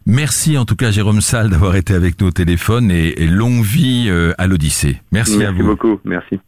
[0.06, 3.62] Merci en tout cas Jérôme Salle d'avoir été avec nous au téléphone et, et longue
[3.62, 5.00] vie à l'Odyssée.
[5.10, 5.66] Merci, Merci à vous.
[5.68, 6.38] beaucoup, merci.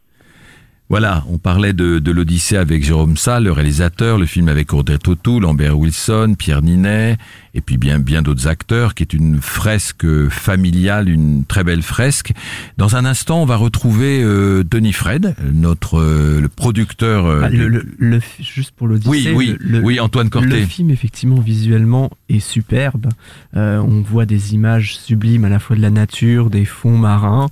[0.91, 5.39] Voilà, on parlait de, l'Odyssée avec Jérôme Salle, le réalisateur, le film avec Audrey Tautou,
[5.39, 7.17] Lambert Wilson, Pierre Ninet,
[7.53, 12.31] et puis bien bien d'autres acteurs, qui est une fresque familiale, une très belle fresque.
[12.77, 17.25] Dans un instant, on va retrouver euh, Denis Fred, notre euh, le producteur.
[17.25, 19.31] Euh, bah, le, le, le, juste pour l'Odyssée.
[19.33, 20.47] Oui, oui, oui, Antoine Corté.
[20.47, 23.07] Le film, effectivement, visuellement, est superbe.
[23.55, 27.49] Euh, on voit des images sublimes à la fois de la nature, des fonds marins.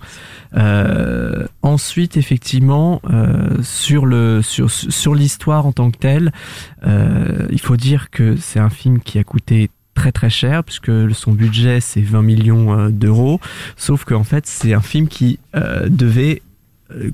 [1.62, 3.02] ensuite, effectivement,
[3.62, 6.32] sur le sur sur l'histoire en tant que telle,
[6.86, 11.34] il faut dire que c'est un film qui a coûté très très cher puisque son
[11.34, 13.42] budget c'est 20 millions d'euros.
[13.76, 16.42] Sauf qu'en fait c'est un film qui euh, devait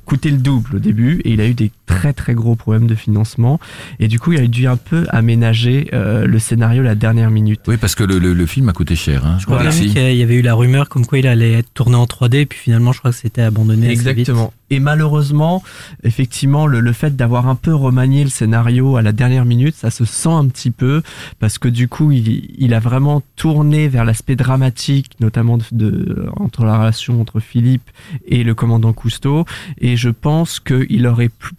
[0.06, 2.96] coûter le double au début et il a eu des très très gros problèmes de
[2.96, 3.60] financement
[4.00, 7.62] et du coup il a dû un peu aménager euh, le scénario la dernière minute.
[7.68, 9.26] Oui parce que le, le, le film a coûté cher.
[9.26, 9.38] Hein.
[9.40, 12.06] Je crois qu'il y avait eu la rumeur comme quoi il allait être tourné en
[12.06, 13.90] 3D puis finalement je crois que c'était abandonné.
[13.90, 14.54] Exactement.
[14.72, 15.64] Et malheureusement,
[16.04, 19.92] effectivement, le, le fait d'avoir un peu remanié le scénario à la dernière minute, ça
[19.92, 21.04] se sent un petit peu
[21.40, 26.30] parce que du coup, il, il a vraiment tourné vers l'aspect dramatique, notamment de, de,
[26.36, 27.90] entre la relation entre Philippe
[28.28, 29.46] et le commandant Cousteau.
[29.78, 31.52] Et je pense qu'il aurait pu,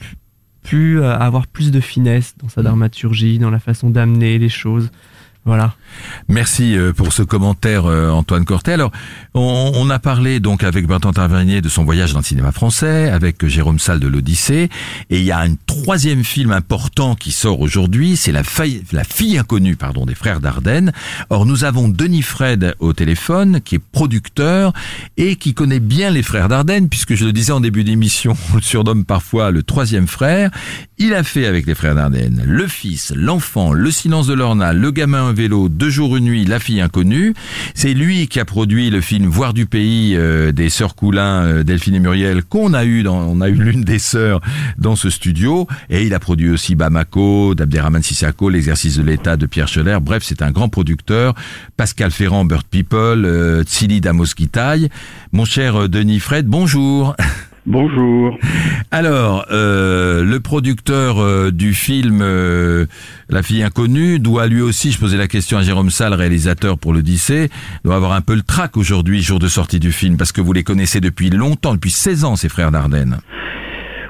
[0.66, 4.90] pu avoir plus de finesse dans sa dramaturgie, dans la façon d'amener les choses.
[5.46, 5.74] Voilà.
[6.28, 8.72] Merci euh, pour ce commentaire, euh, Antoine Cortet.
[8.72, 8.90] Alors,
[9.35, 13.09] on, on, a parlé donc avec Bertrand Tavernier de son voyage dans le cinéma français,
[13.11, 14.68] avec Jérôme Salle de l'Odyssée,
[15.09, 18.42] et il y a un troisième film important qui sort aujourd'hui, c'est la,
[18.90, 20.92] la fille inconnue, pardon, des frères Dardenne.
[21.30, 24.72] Or, nous avons Denis Fred au téléphone, qui est producteur
[25.16, 28.56] et qui connaît bien les frères Dardenne, puisque je le disais en début d'émission, on
[28.56, 30.50] le surnomme parfois le troisième frère.
[30.98, 34.90] Il a fait avec les frères Dardenne le fils, l'enfant, le silence de l'orna, le
[34.90, 37.35] gamin vélo, Deux jours, une nuit, La fille inconnue.
[37.75, 41.62] C'est lui qui a produit le film Voir du pays euh, des sœurs Coulin, euh,
[41.62, 44.40] Delphine et Muriel, qu'on a eu dans, on a eu l'une des sœurs
[44.79, 45.68] dans ce studio.
[45.90, 49.99] Et il a produit aussi Bamako, d'Abderrahman Sissako, L'exercice de l'État de Pierre Scheller.
[50.01, 51.35] Bref, c'est un grand producteur.
[51.77, 54.35] Pascal Ferrand, Bird People, euh, Tsili Damos
[55.33, 57.14] Mon cher Denis Fred, bonjour.
[57.66, 58.38] Bonjour.
[58.92, 62.87] Alors, euh, le producteur euh, du film euh,
[63.29, 66.92] La fille inconnue doit lui aussi, je posais la question à Jérôme Salle, réalisateur pour
[66.92, 67.48] l'Odyssée,
[67.85, 70.52] doit avoir un peu le trac aujourd'hui, jour de sortie du film, parce que vous
[70.52, 73.18] les connaissez depuis longtemps, depuis 16 ans, ces frères Dardenne.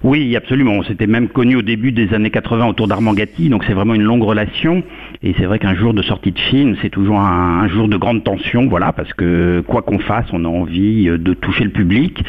[0.02, 0.74] Oui, absolument.
[0.74, 3.94] On s'était même connu au début des années 80 autour d'Armand Gatti, donc c'est vraiment
[3.94, 4.82] une longue relation.
[5.26, 8.22] Et c'est vrai qu'un jour de sortie de film, c'est toujours un, jour de grande
[8.22, 12.22] tension, voilà, parce que quoi qu'on fasse, on a envie euh, de toucher le public.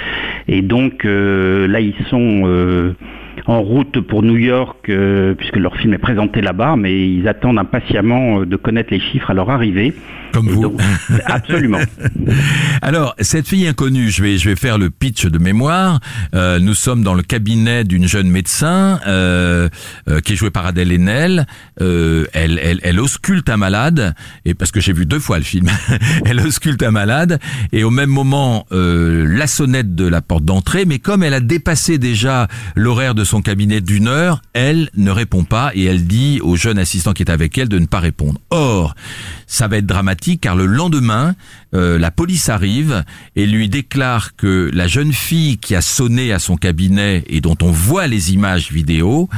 [0.47, 2.93] Et donc euh, là, ils sont euh,
[3.45, 4.91] en route pour New York,
[5.38, 9.34] puisque leur film est présenté là-bas, mais ils attendent impatiemment de connaître les chiffres à
[9.34, 9.93] leur arrivée.
[10.34, 10.78] Comme vous.
[11.26, 11.80] absolument.
[12.82, 16.00] Alors, cette fille inconnue, je vais, je vais faire le pitch de mémoire.
[16.36, 19.69] Euh, nous sommes dans le cabinet d'une jeune médecin euh,
[20.10, 21.45] euh, qui est jouée par Adèle Haenel.
[21.80, 24.13] elle, elle, elle ausculte un malade,
[24.45, 25.67] et parce que j'ai vu deux fois le film,
[26.26, 27.39] elle ausculte un malade,
[27.71, 31.97] et au même moment, la sonnette de la porte d'entrée, mais comme elle a dépassé
[31.97, 36.55] déjà l'horaire de son cabinet d'une heure, elle ne répond pas, et elle dit au
[36.55, 38.39] jeune assistant qui est avec elle de ne pas répondre.
[38.49, 38.95] Or,
[39.45, 41.35] ça va être dramatique car le lendemain,
[41.75, 43.03] euh, la police arrive
[43.35, 47.57] et lui déclare que la jeune fille qui a sonné à son cabinet et dont
[47.61, 49.29] on voit les images vidéo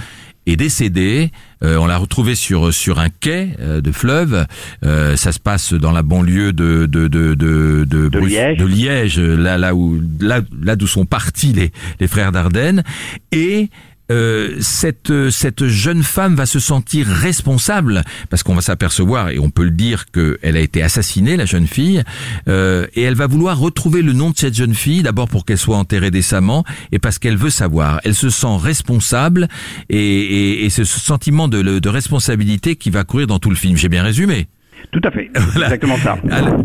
[0.45, 1.31] est décédée.
[1.63, 4.45] Euh, on l'a retrouvée sur sur un quai euh, de fleuve.
[4.81, 8.57] ça se passe dans la banlieue de de de de, de, Liège.
[8.57, 12.83] de Liège, là là où là là d'où sont partis les les frères Dardenne
[13.31, 13.69] et
[14.11, 19.49] euh, cette cette jeune femme va se sentir responsable parce qu'on va s'apercevoir et on
[19.49, 22.03] peut le dire qu'elle a été assassinée la jeune fille
[22.47, 25.57] euh, et elle va vouloir retrouver le nom de cette jeune fille d'abord pour qu'elle
[25.57, 27.99] soit enterrée décemment et parce qu'elle veut savoir.
[28.03, 29.47] Elle se sent responsable
[29.89, 33.77] et, et, et ce sentiment de, de responsabilité qui va courir dans tout le film.
[33.77, 34.47] J'ai bien résumé
[34.91, 36.17] tout à fait, exactement ça.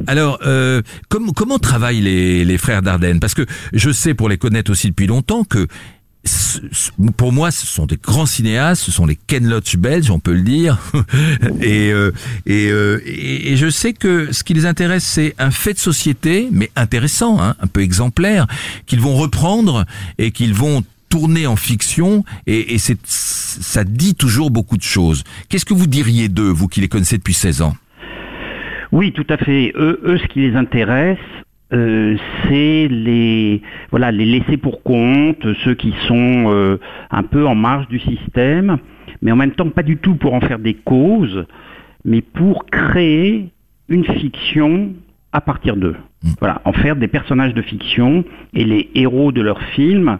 [0.07, 3.21] Alors, euh, comment, comment travaillent les, les frères Dardenne?
[3.21, 5.67] Parce que je sais, pour les connaître aussi depuis longtemps, que
[7.17, 10.33] pour moi, ce sont des grands cinéastes, ce sont les Ken Loach belges, on peut
[10.33, 10.79] le dire.
[11.61, 12.13] et, euh,
[12.49, 16.49] euh, et, et, je sais que ce qui les intéresse, c'est un fait de société,
[16.51, 18.47] mais intéressant, hein, un peu exemplaire,
[18.87, 19.85] qu'ils vont reprendre
[20.19, 22.25] et qu'ils vont tourner en fiction.
[22.47, 25.25] Et, et ça dit toujours beaucoup de choses.
[25.49, 27.77] Qu'est-ce que vous diriez d'eux, vous qui les connaissez depuis 16 ans?
[28.93, 29.73] Oui, tout à fait.
[29.77, 31.19] Eux, eux, ce qui les intéresse,
[31.75, 33.61] euh, c'est les
[33.91, 36.79] voilà les laissés pour compte, ceux qui sont euh,
[37.11, 38.79] un peu en marge du système,
[39.23, 41.47] mais en même temps pas du tout pour en faire des causes,
[42.05, 43.51] mais pour créer
[43.89, 44.93] une fiction
[45.33, 45.97] à partir d'eux.
[46.23, 46.29] Mmh.
[46.39, 50.19] Voilà, en faire des personnages de fiction et les héros de leurs films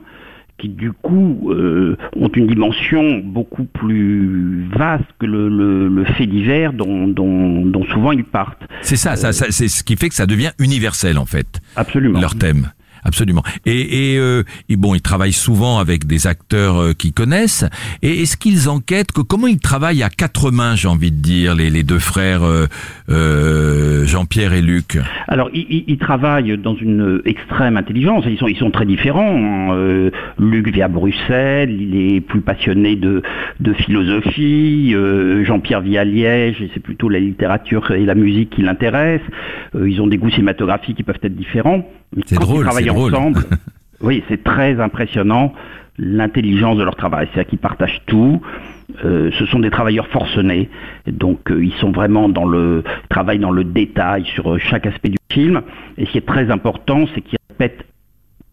[0.59, 6.27] qui du coup euh, ont une dimension beaucoup plus vaste que le, le, le fait
[6.27, 8.63] divers dont, dont, dont, souvent ils partent.
[8.83, 11.61] C'est ça, ça, ça c'est ce qui fait que ça devient universel en fait.
[11.77, 12.21] Absolument.
[12.21, 12.69] Leur thème.
[13.05, 13.43] Absolument.
[13.67, 17.65] Et, et, euh, bon, ils travaillent souvent avec des acteurs euh, qu'ils connaissent.
[18.03, 21.55] Et est-ce qu'ils enquêtent que comment ils travaillent à quatre mains, j'ai envie de dire,
[21.55, 22.67] les, deux frères euh,
[23.11, 24.99] euh Jean-Pierre et Luc?
[25.29, 28.25] Alors, ils, ils, travaillent dans une extrême intelligence.
[28.27, 29.37] Ils sont, ils sont très différents.
[29.37, 29.75] Hein.
[29.75, 33.23] Euh, Luc vit à Bruxelles, il est plus passionné de,
[33.61, 34.95] de philosophie.
[35.45, 39.29] Jean-Pierre vit à Liège, et c'est plutôt la littérature et la musique qui l'intéressent.
[39.75, 41.85] ils ont des goûts cinématographiques qui peuvent être différents.
[42.27, 43.15] C'est drôle, c'est drôle.
[43.15, 43.45] Ensemble,
[44.01, 45.53] oui, c'est très impressionnant
[45.99, 47.29] l'intelligence de leur travail.
[47.33, 48.41] C'est-à-dire qu'ils partagent tout.
[49.05, 50.69] Euh, ce sont des travailleurs forcenés,
[51.07, 55.09] donc euh, ils sont vraiment dans le travail dans le détail sur euh, chaque aspect
[55.09, 55.63] du film.
[55.97, 57.87] Et ce qui est très important, c'est qu'ils répètent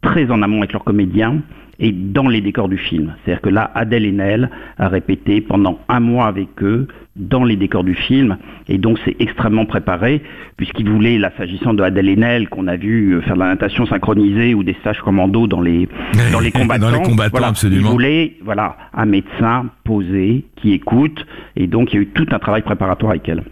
[0.02, 1.41] très en amont avec leurs comédiens
[1.80, 3.13] et dans les décors du film.
[3.24, 7.84] C'est-à-dire que là, Adèle Haenel a répété pendant un mois avec eux dans les décors
[7.84, 8.38] du film.
[8.67, 10.21] Et donc c'est extrêmement préparé,
[10.58, 13.86] puisqu'il voulait, là s'agissant de Adèle Haenel, qu'on a vu euh, faire de la natation
[13.86, 15.89] synchronisée ou des stages commando dans les,
[16.32, 16.89] dans les combattants.
[16.89, 17.89] Dans les combattants, voilà, absolument.
[17.89, 22.28] Il voulait voilà, un médecin posé, qui écoute, et donc il y a eu tout
[22.32, 23.43] un travail préparatoire avec elle.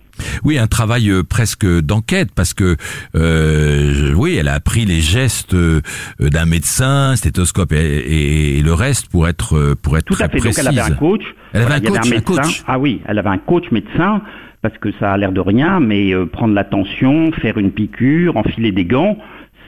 [0.43, 2.75] Oui, un travail euh, presque d'enquête parce que
[3.15, 5.81] euh, oui, elle a appris les gestes euh,
[6.19, 10.37] d'un médecin, stéthoscope et, et le reste pour être pour être Tout à fait.
[10.39, 10.57] précise.
[10.57, 11.21] Donc elle avait un coach.
[11.53, 12.41] Elle avait Voilà, un avait coach, un un médecin.
[12.43, 12.63] coach.
[12.67, 14.21] Ah oui, elle avait un coach médecin
[14.61, 18.37] parce que ça a l'air de rien, mais euh, prendre la tension, faire une piqûre,
[18.37, 19.17] enfiler des gants,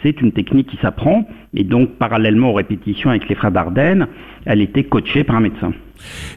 [0.04, 1.28] c'est une technique qui s'apprend.
[1.56, 4.08] Et donc parallèlement aux répétitions avec les frères Dardenne,
[4.46, 5.74] elle était coachée par un médecin.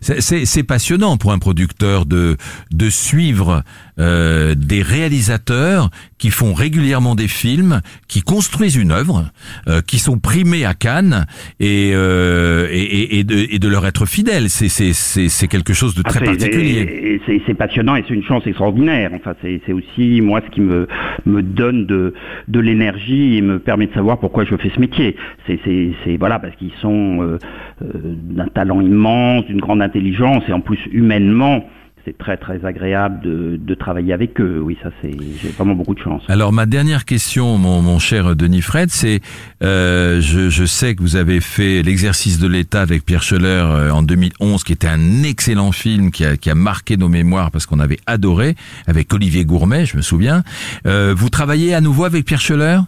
[0.00, 2.37] C'est- passionnant pour un producteur de
[2.72, 3.62] de suivre
[3.98, 9.31] euh, des réalisateurs qui font régulièrement des films, qui construisent une œuvre,
[9.68, 11.27] euh, qui sont primés à Cannes
[11.61, 14.48] et euh, et, et- de, et de leur être fidèles.
[14.50, 17.20] C'est c'est c'est c'est quelque chose de Ah, très particulier.
[17.46, 19.11] C'est passionnant et c'est une chance extraordinaire.
[19.14, 20.88] Enfin, c'est c'est aussi moi ce qui me
[21.27, 22.14] me donne de
[22.48, 25.16] de l'énergie et me permet de savoir pourquoi je fais ce métier.
[25.46, 27.38] C'est c'est c'est voilà parce qu'ils sont euh,
[27.83, 31.64] euh, d'un talent immense, d'une grande intelligence et en plus humainement.
[32.05, 34.61] C'est très très agréable de, de travailler avec eux.
[34.62, 36.23] Oui, ça c'est j'ai vraiment beaucoup de chance.
[36.29, 39.23] Alors ma dernière question, mon, mon cher Denis Fred, c'est
[39.62, 43.90] euh, je, je sais que vous avez fait l'exercice de l'État avec Pierre Scheller euh,
[43.90, 47.64] en 2011, qui était un excellent film qui a, qui a marqué nos mémoires parce
[47.64, 48.55] qu'on avait adoré
[48.87, 50.43] avec Olivier Gourmet, je me souviens.
[50.87, 52.81] Euh, vous travaillez à nouveau avec Pierre Scheller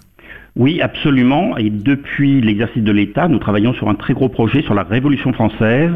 [0.56, 1.56] Oui, absolument.
[1.58, 5.32] Et depuis l'exercice de l'État, nous travaillons sur un très gros projet sur la Révolution
[5.34, 5.92] française,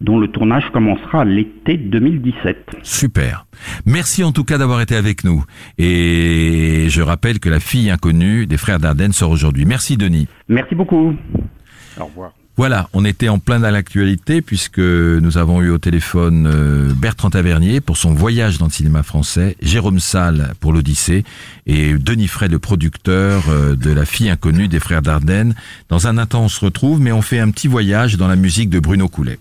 [0.00, 2.76] dont le tournage commencera l'été 2017.
[2.82, 3.46] Super.
[3.86, 5.44] Merci en tout cas d'avoir été avec nous.
[5.78, 9.64] Et je rappelle que la fille inconnue des frères Dardenne sort aujourd'hui.
[9.64, 10.28] Merci Denis.
[10.48, 11.14] Merci beaucoup.
[12.00, 12.37] Au revoir.
[12.58, 17.30] Voilà, on était en plein dans l'actualité puisque nous avons eu au téléphone euh, Bertrand
[17.30, 21.22] Tavernier pour son voyage dans le cinéma français, Jérôme Salle pour l'Odyssée
[21.66, 25.54] et Denis Fray, le producteur euh, de La fille inconnue des frères Dardenne.
[25.88, 28.70] Dans un instant, on se retrouve, mais on fait un petit voyage dans la musique
[28.70, 29.38] de Bruno Coulet.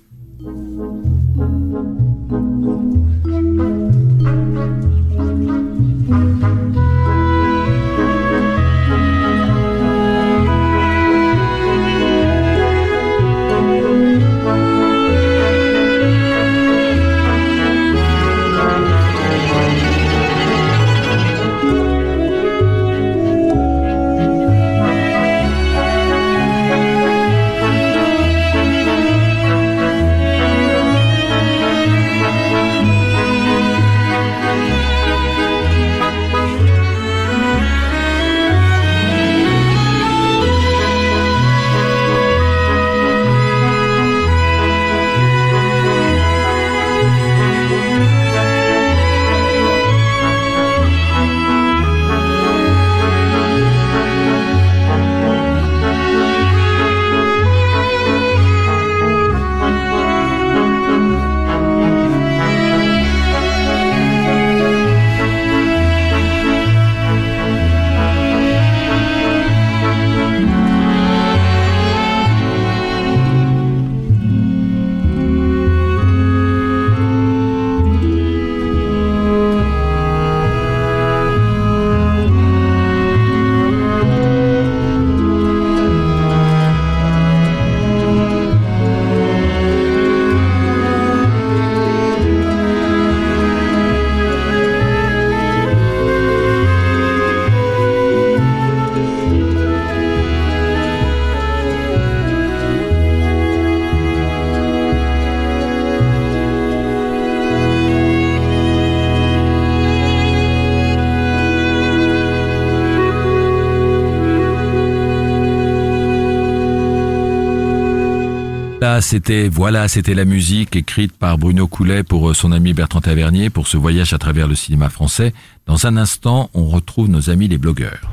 [119.01, 123.49] C'était voilà, c'était la musique écrite par Bruno Coulet pour euh, son ami Bertrand Tavernier
[123.49, 125.33] pour ce voyage à travers le cinéma français.
[125.67, 128.11] Dans un instant, on retrouve nos amis les blogueurs.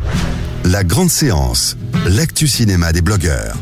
[0.65, 3.57] La grande séance, l'actu cinéma des blogueurs.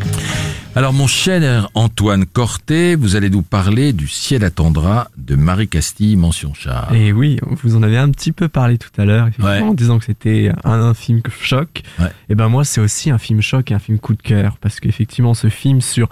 [0.75, 6.17] Alors mon cher Antoine Corté, vous allez nous parler du ciel attendra de Marie Castille,
[6.17, 6.93] mention char.
[6.95, 9.61] Et oui, vous en avez un petit peu parlé tout à l'heure, effectivement, Ouais.
[9.61, 11.83] en disant que c'était un, un film choc.
[11.99, 12.07] Ouais.
[12.29, 14.81] Et ben moi, c'est aussi un film choc et un film coup de cœur, parce
[14.81, 16.09] qu'effectivement, ce film sur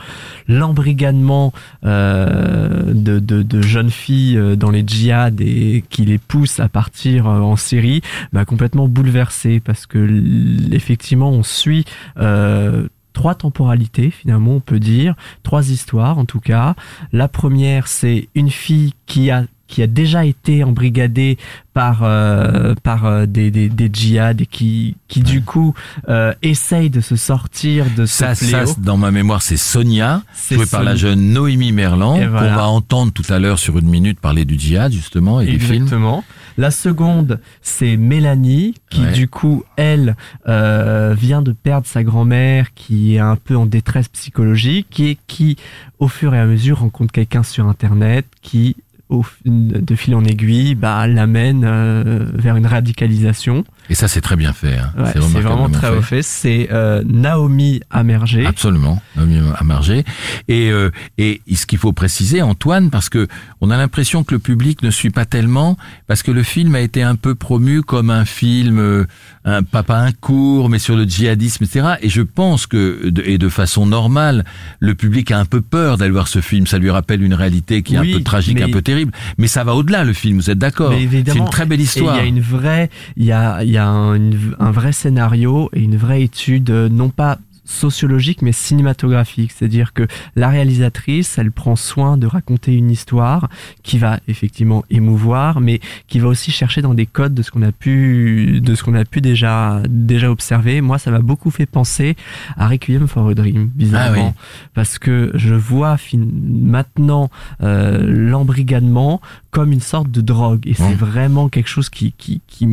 [0.49, 1.53] l'embrigadement
[1.85, 6.69] euh, de, de, de jeunes filles euh, dans les djihad et qui les pousse à
[6.69, 11.85] partir euh, en Syrie, m'a complètement bouleversé, parce que effectivement, on suit.
[12.19, 12.87] Euh,
[13.21, 16.75] Trois temporalités, finalement, on peut dire, trois histoires en tout cas.
[17.13, 21.39] La première, c'est une fille qui a qui a déjà été embrigadé
[21.73, 25.75] par euh, par euh, des, des des djihad et qui qui du coup
[26.09, 28.67] euh, essaye de se sortir de ce Ça, fléau.
[28.67, 32.57] ça, dans ma mémoire, c'est Sonia, jouée par la jeune Noémie Merlan, Et qu'on voilà.
[32.57, 35.85] va entendre tout à l'heure sur une minute parler du djihad, justement, et des films.
[35.85, 36.25] Exactement.
[36.59, 39.13] La seconde, c'est Mélanie, qui Ouais.
[39.13, 40.17] du coup, elle,
[40.49, 45.57] euh, vient de perdre sa grand-mère, qui est un peu en détresse psychologique et qui,
[46.01, 48.77] au fur et à mesure, rencontre quelqu'un sur Internet qui,
[49.11, 53.65] au, de fil en aiguille, bah, l'amène euh, vers une radicalisation.
[53.91, 54.79] Et ça, c'est très bien fait.
[54.79, 54.93] hein.
[54.97, 56.23] Ouais, c'est vraiment très haut fait.
[56.23, 58.47] C'est euh, Naomi Amergé.
[58.47, 60.05] Absolument, Naomi Amargé.
[60.49, 63.27] Et, euh, et ce qu'il faut préciser, Antoine, parce que
[63.61, 65.77] on a l'impression que le public ne suit pas tellement,
[66.07, 69.07] parce que le film a été un peu promu comme un film, euh,
[69.45, 71.95] un papa un court, mais sur le djihadisme, etc.
[72.01, 74.45] Et je pense que, et de façon normale,
[74.79, 76.67] le public a un peu peur d'aller voir ce film.
[76.69, 79.13] Ça lui rappelle une réalité qui est Oui, un peu tragique, mais- un peu terrible.
[79.37, 80.37] Mais ça va au-delà, le film.
[80.39, 80.93] Vous êtes d'accord?
[80.93, 82.15] C'est une très belle histoire.
[82.15, 85.71] Il y a une vraie, il y a, y a un, une- un vrai scénario
[85.73, 91.53] et une vraie étude, euh, non pas sociologique mais cinématographique, c'est-à-dire que la réalisatrice, elle
[91.53, 93.49] prend soin de raconter une histoire
[93.85, 95.79] qui va effectivement émouvoir, mais
[96.09, 98.95] qui va aussi chercher dans des codes de ce qu'on a pu, de ce qu'on
[98.95, 100.81] a pu déjà déjà observer.
[100.81, 102.17] Moi, ça m'a beaucoup fait penser
[102.57, 104.43] à Requiem for a Dream, bizarrement, Ah
[104.75, 107.31] parce que je vois fin- maintenant
[107.63, 109.21] euh, l'embrigadement
[109.51, 112.69] comme une sorte de drogue et c'est vraiment quelque chose qui qui, qui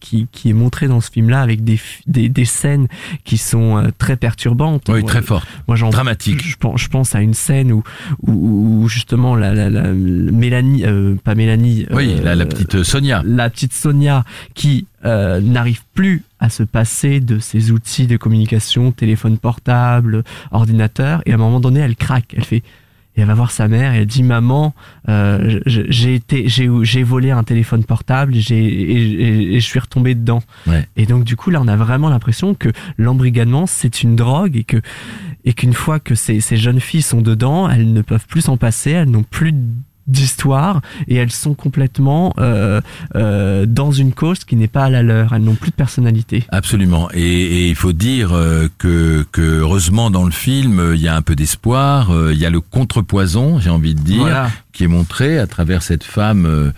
[0.00, 2.88] qui qui est montré dans ce film là avec des des, des scènes
[3.24, 5.44] qui sont euh, très perturbantes Oui, Moi, très fort.
[5.68, 6.42] moi j'en Dramatique.
[6.46, 7.82] je pense je pense à une scène où
[8.26, 8.32] où,
[8.82, 13.22] où justement la, la, la Mélanie euh, pas Mélanie Oui, euh, la, la petite Sonia.
[13.24, 14.24] la petite Sonia
[14.54, 21.22] qui euh, n'arrive plus à se passer de ses outils de communication, téléphone portable, ordinateur,
[21.26, 22.34] et à un moment donné, elle craque.
[22.36, 22.62] Elle fait,
[23.16, 24.74] et elle va voir sa mère et elle dit maman,
[25.08, 28.92] euh, j'ai été, j'ai, j'ai volé un téléphone portable, j'ai et,
[29.22, 30.42] et- et je suis retombé dedans.
[30.66, 30.86] Ouais.
[30.96, 34.64] Et donc du coup là, on a vraiment l'impression que l'embrigadement c'est une drogue et
[34.64, 34.80] que
[35.44, 38.56] et qu'une fois que ces, ces jeunes filles sont dedans, elles ne peuvent plus s'en
[38.56, 39.52] passer, elles n'ont plus
[40.06, 42.80] d'histoire et elles sont complètement euh,
[43.14, 45.32] euh, dans une cause qui n'est pas à la leur.
[45.32, 46.44] Elles n'ont plus de personnalité.
[46.50, 47.08] Absolument.
[47.12, 51.08] Et, et il faut dire euh, que, que heureusement dans le film, euh, il y
[51.08, 52.10] a un peu d'espoir.
[52.10, 54.50] euh, Il y a le contrepoison, j'ai envie de dire, Voilà.
[54.72, 56.70] Qui est montré à travers cette femme euh,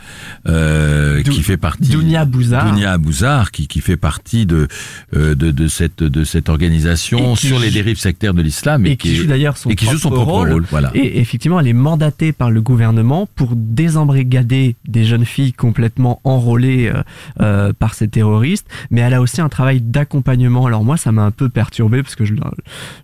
[0.49, 1.91] euh, qui fait partie.
[1.91, 2.71] Dounia Bouzard.
[2.71, 4.69] Dounia Bouzard, qui, qui fait partie de,
[5.17, 8.85] euh, de, de cette, de cette organisation Et qui sur les dérives sectaires de l'islam.
[8.87, 10.65] et qui est- joue d'ailleurs son et qui joue son propre propre rôle.
[10.71, 10.91] voilà.
[10.95, 16.89] Et effectivement, elle est mandatée par le gouvernement pour désembrigader des jeunes filles complètement enrôlées
[16.89, 17.03] euh,
[17.41, 18.67] euh, par ces terroristes.
[18.91, 20.67] Mais elle a aussi un travail d'accompagnement.
[20.67, 22.35] Alors moi, ça m'a un peu perturbé parce que je,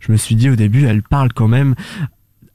[0.01, 1.75] je me suis dit au début, elle parle quand même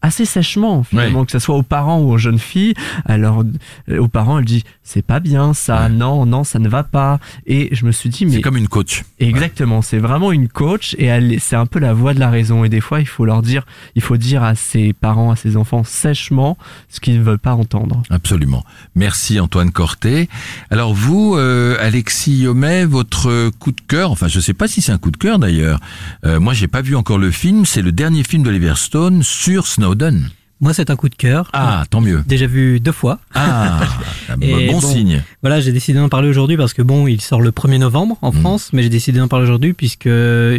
[0.05, 2.73] assez sèchement finalement que ce soit aux parents ou aux jeunes filles
[3.05, 3.43] alors
[3.89, 5.89] euh, aux parents elle dit c'est pas bien ça Ouais.
[5.89, 8.67] non non ça ne va pas et je me suis dit mais C'est comme une
[8.67, 9.03] coach.
[9.19, 12.63] Exactement, c'est vraiment une coach et elle, c'est un peu la voix de la raison.
[12.63, 15.57] Et des fois, il faut leur dire, il faut dire à ses parents, à ses
[15.57, 16.57] enfants sèchement
[16.89, 18.03] ce qu'ils ne veulent pas entendre.
[18.09, 18.63] Absolument.
[18.95, 20.29] Merci Antoine Corté.
[20.69, 24.91] Alors vous, euh, Alexis Yomet, votre coup de cœur, enfin je sais pas si c'est
[24.91, 25.79] un coup de cœur d'ailleurs.
[26.25, 29.67] Euh, moi j'ai pas vu encore le film, c'est le dernier film d'Oliver Stone sur
[29.67, 29.94] Snowden.
[30.61, 31.49] Moi, c'est un coup de cœur.
[31.51, 32.23] Ah, tant mieux.
[32.25, 33.19] Déjà vu deux fois.
[33.33, 33.81] Ah,
[34.37, 35.21] bon, bon, signe.
[35.41, 38.31] Voilà, j'ai décidé d'en parler aujourd'hui parce que bon, il sort le 1er novembre en
[38.31, 38.39] Mm.
[38.39, 40.05] France, mais j'ai décidé d'en parler aujourd'hui puisque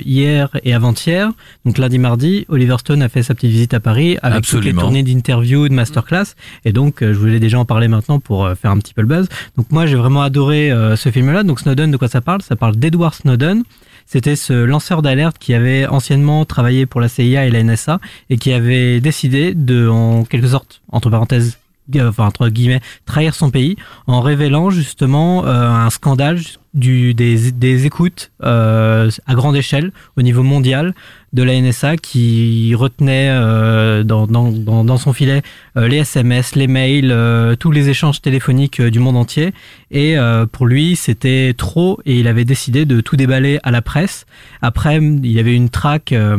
[0.04, 1.30] hier et avant-hier,
[1.64, 4.58] donc lundi, mardi, Oliver Stone a fait sa petite visite à Paris avec toutes les
[4.58, 4.82] Absolument.
[4.82, 6.34] tournées d'interviews, de masterclass,
[6.66, 9.00] et donc euh, je voulais déjà en parler maintenant pour euh, faire un petit peu
[9.00, 9.28] le buzz.
[9.56, 11.42] Donc moi, j'ai vraiment adoré euh, ce film-là.
[11.42, 12.42] Donc Snowden, de quoi ça parle?
[12.42, 13.62] Ça parle d'Edward Snowden.
[14.06, 18.00] C'était ce lanceur d'alerte qui avait anciennement travaillé pour la CIA et la NSA
[18.30, 21.58] et qui avait décidé de, en quelque sorte, entre parenthèses,
[21.98, 23.76] enfin entre guillemets, trahir son pays
[24.06, 26.40] en révélant justement euh, un scandale
[26.76, 30.94] du, des, des écoutes euh, à grande échelle au niveau mondial
[31.32, 35.42] de la NSA qui retenait euh, dans, dans, dans, son filet
[35.76, 39.52] euh, les SMS, les mails, euh, tous les échanges téléphoniques euh, du monde entier.
[39.90, 43.82] Et euh, pour lui, c'était trop et il avait décidé de tout déballer à la
[43.82, 44.26] presse.
[44.62, 46.38] Après, il y avait une traque euh,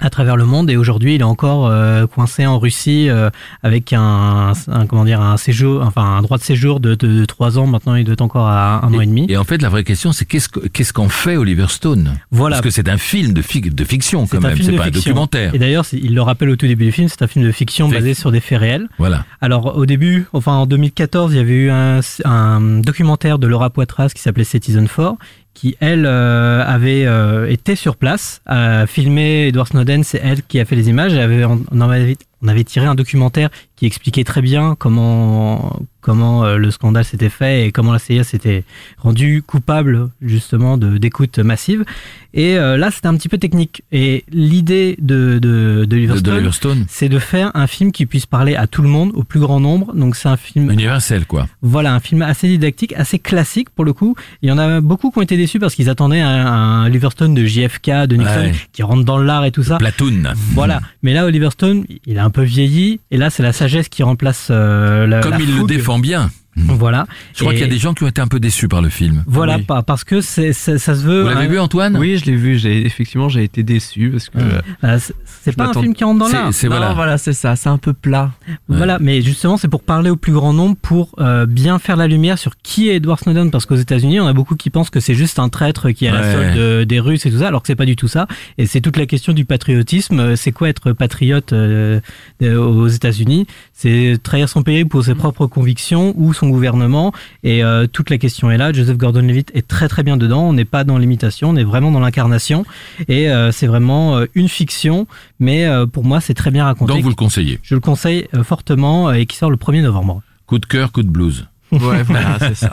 [0.00, 3.30] à travers le monde et aujourd'hui il est encore euh, coincé en Russie euh,
[3.62, 7.24] avec un, un comment dire un séjour enfin un droit de séjour de, de, de
[7.24, 9.68] trois ans maintenant il doit encore à un an et demi Et en fait, la
[9.68, 12.14] vraie question, c'est qu'est-ce que- qu'est-ce qu'en fait Oliver Stone?
[12.30, 12.56] Voilà.
[12.56, 14.84] Parce que c'est un film de, fic- de fiction quand un même, c'est pas un
[14.86, 15.00] fiction.
[15.10, 15.54] documentaire.
[15.54, 17.88] Et d'ailleurs, il le rappelle au tout début du film, c'est un film de fiction
[17.88, 18.88] basé sur des faits réels.
[18.98, 19.24] Voilà.
[19.40, 23.70] Alors au début, enfin en 2014, il y avait eu un, un documentaire de Laura
[23.70, 25.14] Poitras qui s'appelait Citizen 4
[25.54, 30.60] qui elle euh, avait euh, été sur place, a filmé Edward Snowden, c'est elle qui
[30.60, 34.24] a fait les images, et avait, en avait, on avait tiré un documentaire qui expliquait
[34.24, 38.64] très bien comment comment euh, le scandale s'était fait et comment la CIA s'était
[38.96, 41.84] rendue coupable justement de d'écoute massive.
[42.32, 43.82] Et euh, là, c'était un petit peu technique.
[43.92, 48.66] Et l'idée de de, de Liverstone, c'est de faire un film qui puisse parler à
[48.66, 49.92] tout le monde, au plus grand nombre.
[49.94, 51.48] Donc c'est un film Universel, quoi.
[51.60, 54.14] voilà, un film assez didactique, assez classique pour le coup.
[54.42, 57.34] Il y en a beaucoup qui ont été déçus parce qu'ils attendaient un, un Liverstone
[57.34, 58.52] de JFK, de Nixon, Ouais.
[58.72, 59.76] qui rentre dans l'art et tout ça.
[59.78, 60.22] Platoon.
[60.54, 60.80] Voilà.
[61.02, 63.00] Mais là, Oliver Stone, il a un peu vieilli.
[63.10, 66.30] Et là, c'est la sagesse qui remplace euh, la, Comme la il le défend bien.
[66.56, 67.06] Voilà.
[67.34, 68.82] Je crois Et qu'il y a des gens qui ont été un peu déçus par
[68.82, 69.22] le film.
[69.26, 69.62] Voilà, Oui.
[69.62, 71.22] pa- parce que c'est, c'est- ça se veut.
[71.22, 71.96] Vous l'avez un- vu, Antoine?
[71.96, 72.58] Oui, je l'ai vu.
[72.58, 74.38] J'ai effectivement, j'ai été déçu parce que
[74.84, 76.52] euh, c'est, c'est pas un film qui rentre dans C'est- l'art.
[76.52, 76.92] c'est- Non, voilà.
[76.92, 77.54] voilà, c'est ça.
[77.56, 78.32] C'est un peu plat.
[78.68, 82.06] Voilà, mais justement, c'est pour parler au plus grand nombre, pour euh, bien faire la
[82.08, 85.00] lumière sur qui est Edward Snowden, parce qu'aux États-Unis, on a beaucoup qui pensent que
[85.00, 87.48] c'est juste un traître qui est à la solde de- des Russes et tout ça,
[87.48, 88.26] alors que c'est pas du tout ça.
[88.58, 90.18] Et c'est toute la question du patriotisme.
[90.20, 92.00] Euh, C'est quoi être patriote euh,
[92.42, 93.46] euh, aux États-Unis?
[93.72, 97.12] C'est trahir son pays pour ses propres convictions ou son gouvernement.
[97.42, 98.72] Et euh, toute la question est là.
[98.72, 100.42] Joseph Gordon-Levitt est très très bien dedans.
[100.42, 102.64] On n'est pas dans l'imitation, on est vraiment dans l'incarnation.
[103.08, 105.06] Et euh, c'est vraiment euh, une fiction,
[105.38, 106.92] mais euh, pour moi, c'est très bien raconté.
[106.92, 107.60] Donc vous le conseillez.
[107.62, 110.22] Je le conseille euh, fortement euh, et qui sort le 1er novembre.
[110.46, 111.46] Coup de cœur, coup de blues.
[111.72, 112.72] Ouais, voilà, c'est ça.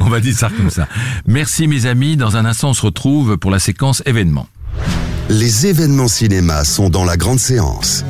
[0.00, 0.86] On va dire ça comme ça.
[1.26, 2.16] Merci mes amis.
[2.16, 4.48] Dans un instant, on se retrouve pour la séquence événements.
[5.30, 8.04] Les événements cinéma sont dans la grande séance.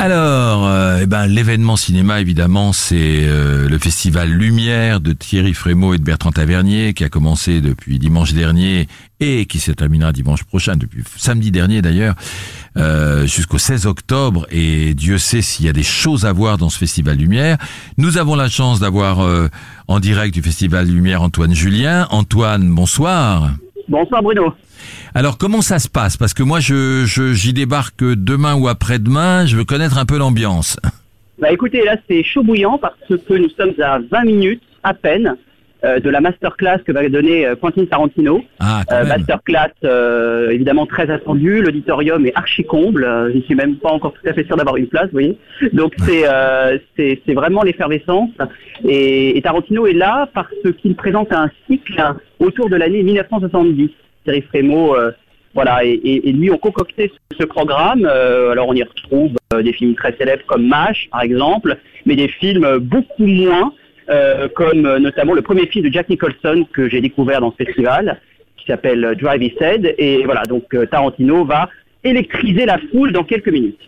[0.00, 5.92] Alors, euh, eh ben, l'événement cinéma, évidemment, c'est euh, le festival Lumière de Thierry Frémaux
[5.92, 8.86] et de Bertrand Tavernier, qui a commencé depuis dimanche dernier
[9.18, 12.14] et qui se terminera dimanche prochain, depuis samedi dernier d'ailleurs,
[12.76, 14.46] euh, jusqu'au 16 octobre.
[14.52, 17.58] Et Dieu sait s'il y a des choses à voir dans ce festival Lumière.
[17.96, 19.48] Nous avons la chance d'avoir euh,
[19.88, 22.06] en direct du festival Lumière Antoine Julien.
[22.10, 23.50] Antoine, bonsoir.
[23.88, 24.52] Bonsoir Bruno.
[25.14, 26.16] Alors comment ça se passe?
[26.16, 30.18] Parce que moi je je- j'y débarque demain ou après-demain, je veux connaître un peu
[30.18, 30.76] l'ambiance.
[31.40, 35.36] Bah écoutez, là c'est chaud bouillant parce que nous sommes à 20 minutes à peine
[35.84, 38.44] euh, de la masterclass que va donner euh, Quentin Tarantino.
[38.58, 39.70] Ah, Euh, masterclass
[40.50, 44.32] évidemment très attendue, l'auditorium est archi comble, je ne suis même pas encore tout à
[44.32, 45.38] fait sûr d'avoir une place, vous voyez.
[45.72, 46.24] Donc c'est
[46.96, 48.30] c'est c'est vraiment l'effervescence
[48.84, 50.48] et, et Tarantino est là parce
[50.82, 52.02] qu'il présente un cycle
[52.40, 53.90] autour de l'année 1970.
[54.28, 55.12] Thierry Frémaux euh,
[55.54, 58.04] voilà, et, lui ont concocté ce, programme.
[58.04, 62.14] Euh, alors on y retrouve euh, des films très célèbres comme MASH, par exemple, mais
[62.14, 63.72] des films beaucoup moins,
[64.54, 68.20] comme notamment le premier film de Jack Nicholson que j'ai découvert dans ce festival,
[68.56, 69.94] qui s'appelle Drive His Head.
[69.98, 71.68] Et voilà, donc Tarantino va
[72.04, 73.78] électriser la foule dans quelques minutes.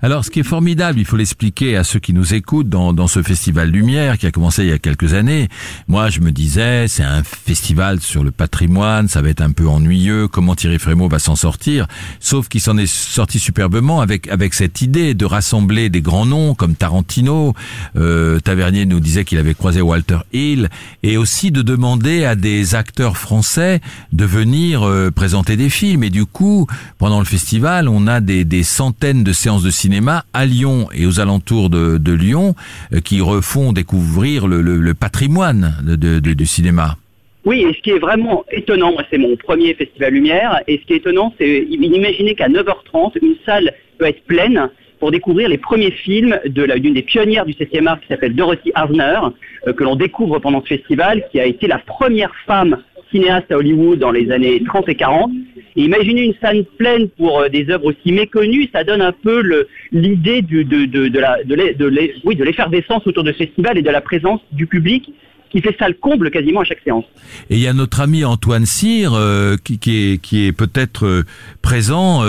[0.00, 3.08] Alors, ce qui est formidable, il faut l'expliquer à ceux qui nous écoutent dans, dans
[3.08, 5.48] ce festival Lumière qui a commencé il y a quelques années.
[5.88, 9.66] Moi, je me disais, c'est un festival sur le patrimoine, ça va être un peu
[9.66, 10.28] ennuyeux.
[10.28, 11.88] Comment Thierry Frémaux va s'en sortir?
[12.20, 16.54] Sauf qu'il s'en est sorti superbement avec avec cette idée de rassembler des grands noms
[16.54, 17.54] comme Tarantino.
[17.96, 20.68] Euh, Tavernier nous disait qu'il avait croisé Walter Hill
[21.02, 23.80] et aussi de demander à des acteurs français
[24.12, 26.04] de venir euh, présenter des films.
[26.04, 26.66] Et du coup,
[26.98, 31.20] pendant le festival, on a des, centaines de séances de cinéma à Lyon et aux
[31.20, 32.54] alentours de, Lyon
[32.92, 36.96] euh, qui refont découvrir le, patrimoine du cinéma.
[37.44, 40.94] Oui, et ce qui est vraiment étonnant, c'est mon premier festival Lumière, et ce qui
[40.94, 45.90] est étonnant, c'est imaginer qu'à 9h30, une salle peut être pleine pour découvrir les premiers
[45.90, 49.20] films de d'une des pionnières du 7e art qui s'appelle Dorothy Harner,
[49.66, 52.78] euh, que l'on découvre pendant ce festival, qui a été la première femme
[53.10, 55.30] cinéaste à Hollywood dans les années 30 et 40.
[55.76, 59.42] Et imaginez une salle pleine pour euh, des œuvres aussi méconnues, ça donne un peu
[59.42, 64.66] le- l'idée de, l'e- l'e- l'effervescence autour de ce festival et de la présence du
[64.66, 65.10] public
[65.50, 67.04] qui fait salle comble quasiment à chaque séance.
[67.50, 71.22] Et il y a notre ami Antoine Cyr euh, qui, est, peut-être euh,
[71.62, 72.22] présent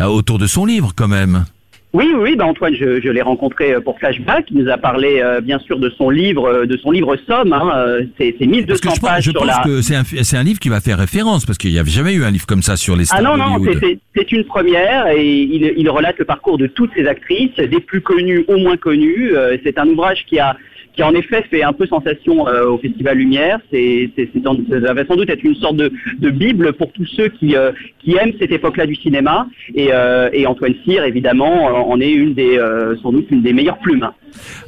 [0.00, 1.44] autour de son livre quand même.
[1.92, 4.46] Oui, oui, bah Antoine, je, je l'ai rencontré euh, pour Flashback.
[4.50, 7.54] Il nous a parlé euh, bien sûr de son livre, euh, de son livre Somme.
[7.54, 9.62] Hein, euh, c'est c'est 1200 Parce que je pages je sur pense la.
[9.64, 12.12] que c'est un, c'est un livre qui va faire référence parce qu'il n'y avait jamais
[12.12, 14.44] eu un livre comme ça sur les stars Ah non, non, c'est- c'est c'est une
[14.44, 18.58] première et il, il relate le parcours de toutes ces actrices, des plus connues aux
[18.58, 19.32] moins connues.
[19.64, 20.56] C'est un ouvrage qui a,
[20.96, 23.60] qui en effet fait un peu sensation euh, au Festival Lumière.
[23.70, 27.06] C'est, c'est, c'est ça va sans doute être une sorte de, de bible pour tous
[27.16, 27.72] ceux qui, euh,
[28.02, 29.46] qui aiment cette époque-là du cinéma.
[29.74, 33.52] Et, euh, et Antoine Cyr, évidemment, en est une des, euh, sans doute une des
[33.52, 34.08] meilleures plumes.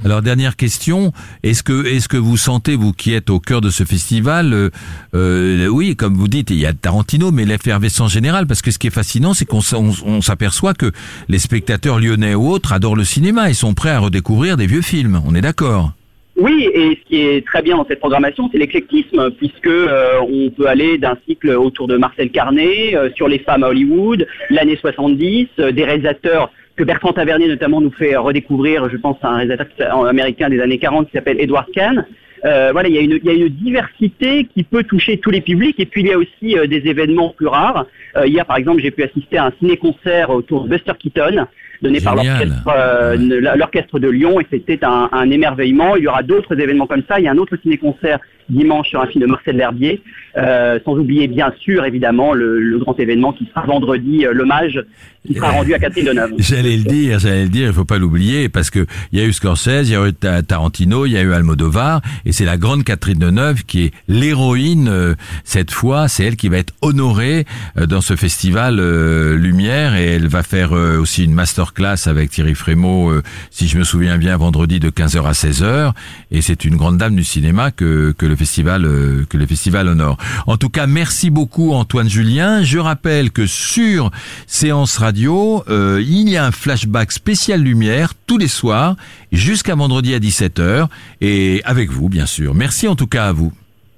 [0.04, 1.12] Alors dernière question,
[1.42, 4.70] est-ce que est-ce que vous sentez vous qui êtes au cœur de ce festival, euh,
[5.14, 8.78] euh, oui comme vous dites il y a Tarantino mais l'effervescence générale parce que ce
[8.78, 10.90] qui est fascinant c'est qu'on s'aperçoit que
[11.28, 14.82] les spectateurs lyonnais ou autres adorent le cinéma et sont prêts à redécouvrir des vieux
[14.82, 15.92] films, on est d'accord?
[16.38, 20.50] Oui, et ce qui est très bien dans cette programmation, c'est l'éclectisme, puisque euh, on
[20.50, 24.76] peut aller d'un cycle autour de Marcel Carnet, euh, sur les femmes à Hollywood, l'année
[24.76, 29.36] 70, euh, des réalisateurs que Bertrand Tavernier notamment nous fait redécouvrir, je pense à un
[29.38, 32.06] réalisateur américain des années 40 qui s'appelle Edward Kahn.
[32.44, 35.30] Euh, voilà, il y, a une, il y, a une, diversité qui peut toucher tous
[35.30, 35.80] les publics.
[35.80, 37.86] Et puis il y a aussi des événements plus rares.
[38.24, 41.48] Hier, par exemple, j'ai pu assister à un ciné-concert autour de Buster Keaton,
[41.82, 45.96] donné par l'orchestre de Lyon, et c'était un, un, émerveillement.
[45.96, 47.18] Il y aura d'autres événements comme ça.
[47.18, 48.18] Il y a un autre ciné-concert
[48.48, 50.02] dimanche sur un film de Marcel L'Herbier,
[50.36, 54.80] euh, sans oublier bien sûr évidemment le, le grand événement qui sera vendredi, euh, l'hommage
[55.26, 56.32] qui sera rendu à Catherine Deneuve.
[56.38, 59.26] J'allais le dire, j'allais le dire, il faut pas l'oublier parce que il y a
[59.26, 62.56] eu Scorsese, il y a eu Tarantino, il y a eu Almodovar et c'est la
[62.56, 67.44] grande Catherine Deneuve qui est l'héroïne euh, cette fois, c'est elle qui va être honorée
[67.76, 72.54] euh, dans ce festival euh, Lumière et elle va faire aussi une masterclass avec Thierry
[72.54, 73.12] Frémaux
[73.50, 75.92] si je me souviens bien vendredi de 15h à 16h
[76.30, 78.82] et c'est une grande dame du cinéma que que le festival
[79.28, 80.16] que le festival honore.
[80.46, 82.62] En tout cas, merci beaucoup Antoine Julien.
[82.62, 84.10] Je rappelle que sur
[84.46, 88.96] séance radio euh, il y a un flashback spécial lumière tous les soirs
[89.32, 90.88] jusqu'à vendredi à 17h
[91.20, 92.54] et avec vous bien sûr.
[92.54, 93.52] Merci en tout cas à vous.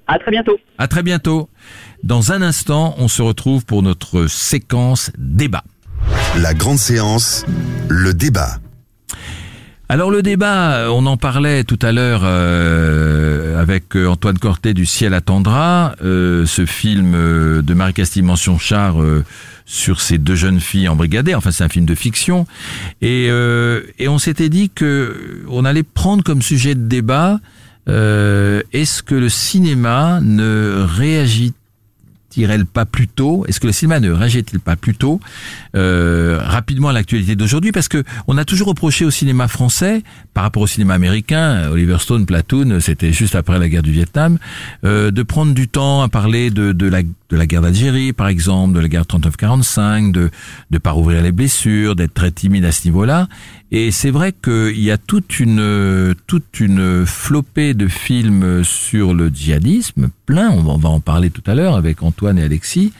[0.07, 0.57] À très bientôt.
[0.77, 1.49] À très bientôt.
[2.03, 5.63] Dans un instant, on se retrouve pour notre séquence débat.
[6.37, 7.45] La grande séance,
[7.87, 8.57] le débat.
[9.91, 15.13] Alors le débat, on en parlait tout à l'heure euh, avec Antoine Cortet du Ciel
[15.13, 18.95] attendra, euh, ce film de Marie-Castille Mention-Char
[19.71, 21.33] sur ces deux jeunes filles embrigadées.
[21.33, 22.45] Enfin, c'est un film de fiction.
[23.01, 27.39] Et, euh, et on s'était dit que on allait prendre comme sujet de débat
[27.87, 31.53] euh, est-ce que le cinéma ne réagit
[32.37, 33.45] il pas plus tôt?
[33.47, 35.19] Est-ce que le cinéma ne réagit-il pas plus tôt?
[35.75, 40.03] Euh, rapidement à l'actualité d'aujourd'hui Parce que on a toujours reproché au cinéma français,
[40.33, 44.37] par rapport au cinéma américain, Oliver Stone, Platoon, c'était juste après la guerre du Vietnam,
[44.85, 48.27] euh, de prendre du temps à parler de, de la de la guerre d'Algérie, par
[48.27, 50.29] exemple, de la guerre 39-45, de
[50.69, 53.27] de pas rouvrir les blessures, d'être très timide à ce niveau-là.
[53.73, 59.29] Et c'est vrai qu'il y a toute une toute une flopée de films sur le
[59.29, 60.49] djihadisme, plein.
[60.49, 62.91] On va en parler tout à l'heure avec Antoine et Alexis,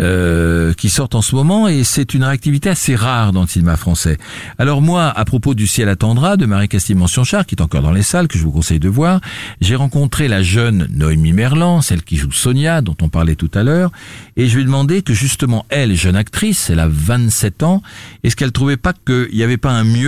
[0.00, 3.76] euh, qui sortent en ce moment et c'est une réactivité assez rare dans le cinéma
[3.76, 4.16] français.
[4.58, 8.02] Alors moi, à propos du ciel attendra de Marie-Castille Mention-Char, qui est encore dans les
[8.02, 9.20] salles, que je vous conseille de voir,
[9.60, 13.62] j'ai rencontré la jeune Noémie Merlan, celle qui joue Sonia, dont on parlait tout à
[13.62, 13.90] l'heure,
[14.36, 17.82] et je lui ai demandé que justement, elle, jeune actrice, elle a 27 ans,
[18.22, 20.07] est-ce qu'elle trouvait pas qu'il n'y avait pas un mieux,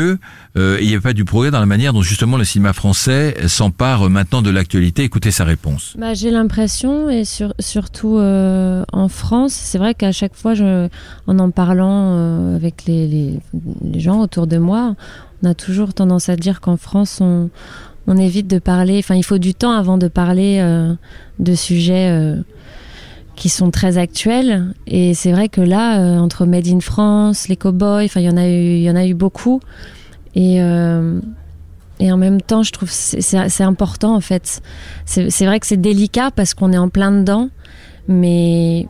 [0.57, 3.37] euh, il n'y avait pas du progrès dans la manière dont justement le cinéma français
[3.47, 5.95] s'empare maintenant de l'actualité Écoutez sa réponse.
[5.99, 10.55] Bah, j'ai l'impression, et sur, surtout euh, en France, c'est vrai qu'à chaque fois,
[11.27, 13.41] en en parlant euh, avec les,
[13.95, 14.97] gens autour de moi,
[15.43, 17.51] on a toujours tendance à dire qu'en France, on,
[18.17, 18.99] évite de parler.
[18.99, 20.61] Enfin, il faut du temps avant de parler
[21.39, 22.35] de sujets
[23.41, 24.75] qui sont très actuels.
[24.87, 28.29] Et c'est vrai que là, euh, entre Made in France, les cowboys, enfin, il y
[28.29, 29.61] en a eu, il y en a eu beaucoup.
[30.35, 31.19] Et euh,
[32.01, 34.61] et en même temps, je trouve c'est important en fait.
[35.07, 37.49] C'est vrai que c'est délicat parce qu'on est en plein dedans,
[38.09, 38.87] mais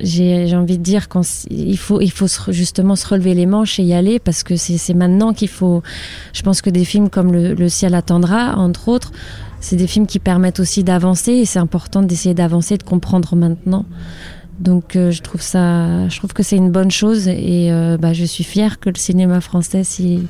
[0.00, 3.94] j'ai envie de dire qu'il faut, il faut justement se relever les manches et y
[3.94, 5.82] aller parce que c'est maintenant qu'il faut.
[6.32, 9.12] Je pense que des films comme le ciel attendra, entre autres,
[9.60, 13.84] c'est des films qui permettent aussi d'avancer et c'est important d'essayer d'avancer, de comprendre maintenant.
[14.60, 18.12] Donc euh, je trouve ça, je trouve que c'est une bonne chose et euh, bah,
[18.12, 20.28] je suis fière que le cinéma français s'y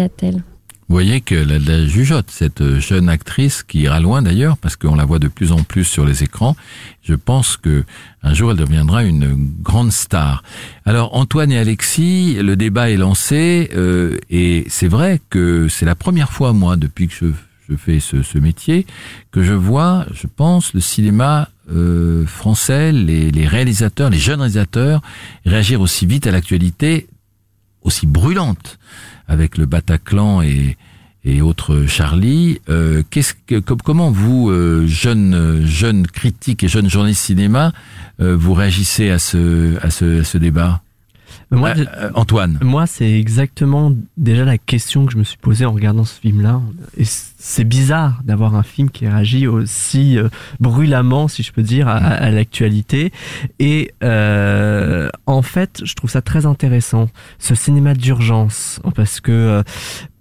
[0.00, 0.42] attelle.
[0.88, 5.06] Vous voyez que la, jugeote, cette jeune actrice qui ira loin d'ailleurs, parce qu'on la
[5.06, 6.54] voit de plus en plus sur les écrans,
[7.02, 7.84] je pense que
[8.22, 10.42] un jour elle deviendra une grande star.
[10.84, 15.94] Alors Antoine et Alexis, le débat est lancé, euh, et c'est vrai que c'est la
[15.94, 17.26] première fois, moi, depuis que je,
[17.76, 18.86] je ce, métier,
[19.30, 25.00] que je vois, je pense, le cinéma euh, français, les, réalisateurs, les jeunes réalisateurs,
[25.46, 27.06] réagir aussi vite à l'actualité,
[27.82, 28.78] aussi brûlante
[29.28, 30.76] avec le Bataclan et,
[31.40, 32.60] autres Charlie.
[32.68, 37.72] Euh, que, comment vous, euh, jeunes jeune critiques et jeunes journalistes cinéma,
[38.18, 40.82] vous réagissez à ce débat?
[41.50, 42.58] Moi, euh, Antoine.
[42.62, 46.60] Moi, c'est exactement déjà la question que je me suis posée en regardant ce film-là.
[46.96, 50.28] Et c'est bizarre d'avoir un film qui réagit aussi euh,
[50.60, 53.12] brûlamment, si je peux dire, à, à l'actualité.
[53.58, 57.08] Et euh, en fait, je trouve ça très intéressant,
[57.38, 59.62] ce cinéma d'urgence, parce que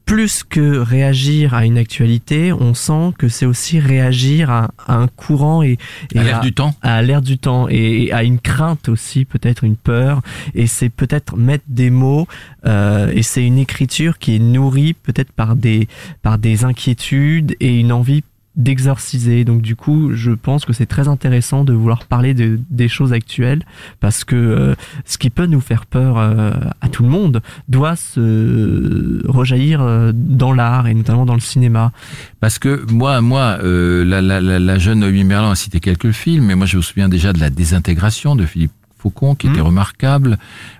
[0.05, 5.07] plus que réagir à une actualité, on sent que c'est aussi réagir à, à, un
[5.07, 5.77] courant et,
[6.13, 9.25] et à l'air du temps, à l'air du temps et, et, à une crainte aussi,
[9.25, 10.21] peut-être une peur.
[10.53, 12.27] Et c'est peut-être mettre des mots
[12.65, 15.87] euh, et c'est une écriture qui est nourrie peut-être par des
[16.21, 18.23] par des inquiétudes et une envie
[18.55, 19.45] d'exorciser.
[19.45, 23.13] Donc du coup, je pense que c'est très intéressant de vouloir parler de, des choses
[23.13, 23.63] actuelles
[23.99, 24.75] parce que euh,
[25.05, 30.11] ce qui peut nous faire peur euh, à tout le monde doit se rejaillir euh,
[30.13, 31.91] dans l'art et notamment dans le cinéma.
[32.39, 36.45] Parce que moi, moi, la, la, la, la, jeune Noémie Merlan a cité quelques films,
[36.45, 39.65] mais moi je me souviens déjà de la désintégration de Philippe Faucon qui était mmh.
[39.65, 40.37] remarquable.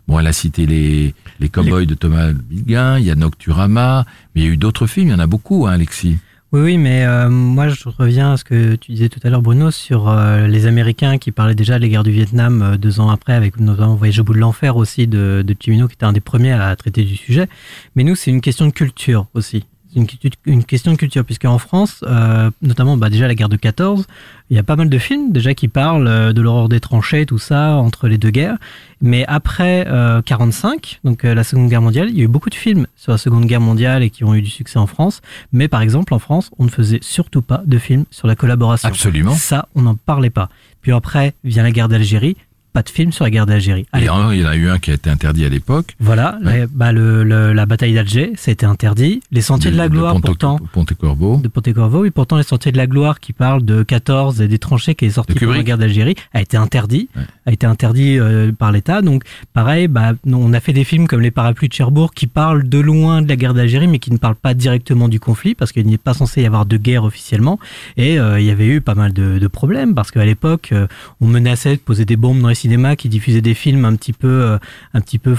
[0.08, 4.06] Bon, elle a cité les les Cowboys de Thomas Biguin, il y a Nocturama,
[4.36, 6.18] mais il y a eu d'autres films, il y en a beaucoup, hein, Alexis.
[6.54, 9.42] Oui, oui, mais euh, moi je reviens à ce que tu disais tout à l'heure,
[9.42, 13.10] Bruno, sur euh, les Américains qui parlaient déjà des guerres du Vietnam euh, deux ans
[13.10, 16.12] après, avec notamment Voyage au bout de l'enfer aussi de, de Chimino, qui était un
[16.12, 17.48] des premiers à traiter du sujet.
[17.96, 19.64] Mais nous, c'est une question de culture aussi
[19.96, 20.08] une,
[20.46, 24.06] une, question de culture, puisque en France, euh, notamment bah, déjà la guerre de 14,
[24.52, 27.26] il y a pas mal de films déjà qui parlent euh, de l'horreur des tranchées,
[27.26, 28.58] tout ça, entre les deux guerres.
[29.02, 32.50] Mais après euh, 45, donc euh, la Seconde Guerre mondiale, il y a eu beaucoup
[32.50, 35.22] de films sur la Seconde Guerre mondiale et qui ont eu du succès en France.
[35.54, 38.90] Mais par exemple, en France, on ne faisait surtout pas de films sur la collaboration.
[38.90, 39.36] Absolument.
[39.36, 40.50] Ça, on n'en parlait pas.
[40.82, 42.36] Puis après vient la guerre d'Algérie
[42.74, 43.86] pas de film sur la guerre d'Algérie.
[43.96, 45.96] Il y en a eu un qui a été interdit à l'époque.
[46.00, 46.38] Voilà,
[46.72, 49.22] bah, le, la bataille d'Alger, ça a été interdit.
[49.32, 50.60] Les Sentiers de, la Gloire, de pourtant.
[50.74, 51.38] Ponte-Corbeau.
[51.38, 54.60] De Ponte-Corbeau, oui, pourtant les Sentiers de la Gloire qui parlent de 14 et des
[54.60, 57.10] tranchées qui est sorti pour la guerre d'Algérie a été interdit,
[57.46, 59.02] a été interdit euh, par l'État.
[59.02, 62.68] Donc, pareil, bah, on a fait des films comme Les Parapluies de Cherbourg qui parlent
[62.68, 65.72] de loin de la guerre d'Algérie, mais qui ne parlent pas directement du conflit parce
[65.72, 67.60] qu'il n'est pas censé y avoir de guerre officiellement.
[67.98, 70.88] Et euh, il y avait eu pas mal de, de problèmes parce qu'à l'époque, euh,
[71.20, 74.14] on menaçait de poser des bombes dans les cinémas qui diffusaient des films un petit
[74.14, 74.58] peu, euh,
[74.94, 75.36] un petit peu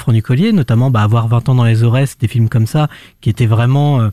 [0.53, 2.89] notamment bah, avoir 20 ans dans les Aurès, des films comme ça,
[3.20, 4.11] qui étaient vraiment euh,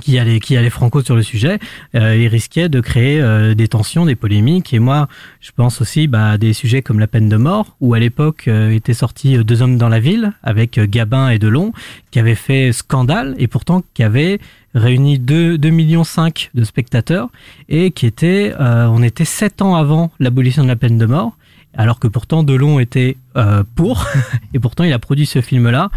[0.00, 1.58] qui allait qui allait franco sur le sujet,
[1.96, 4.72] euh, il risquait de créer euh, des tensions, des polémiques.
[4.72, 5.08] Et moi,
[5.40, 8.46] je pense aussi bah, à des sujets comme la peine de mort, où à l'époque
[8.46, 11.72] étaient sortis Deux hommes dans la ville avec Gabin et Delon,
[12.12, 14.38] qui avaient fait scandale et pourtant qui avaient
[14.74, 17.28] réuni 2, 2 millions 5 de spectateurs
[17.68, 21.36] et qui était, on était sept ans avant l'abolition de la peine de mort
[21.74, 24.06] alors que pourtant Delon était euh, pour,
[24.54, 25.90] et pourtant il a produit ce film-là,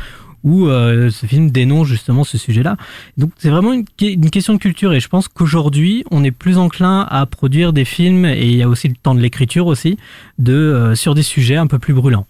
[0.44, 2.76] où euh, ce film dénonce justement ce sujet-là.
[3.18, 3.86] Donc c'est vraiment une,
[4.32, 8.26] question de culture, et je pense qu'aujourd'hui on est plus enclin à produire des films,
[8.26, 9.98] et il y a aussi le temps de l'écriture aussi,
[10.40, 12.26] de euh, sur des sujets un peu plus brûlants.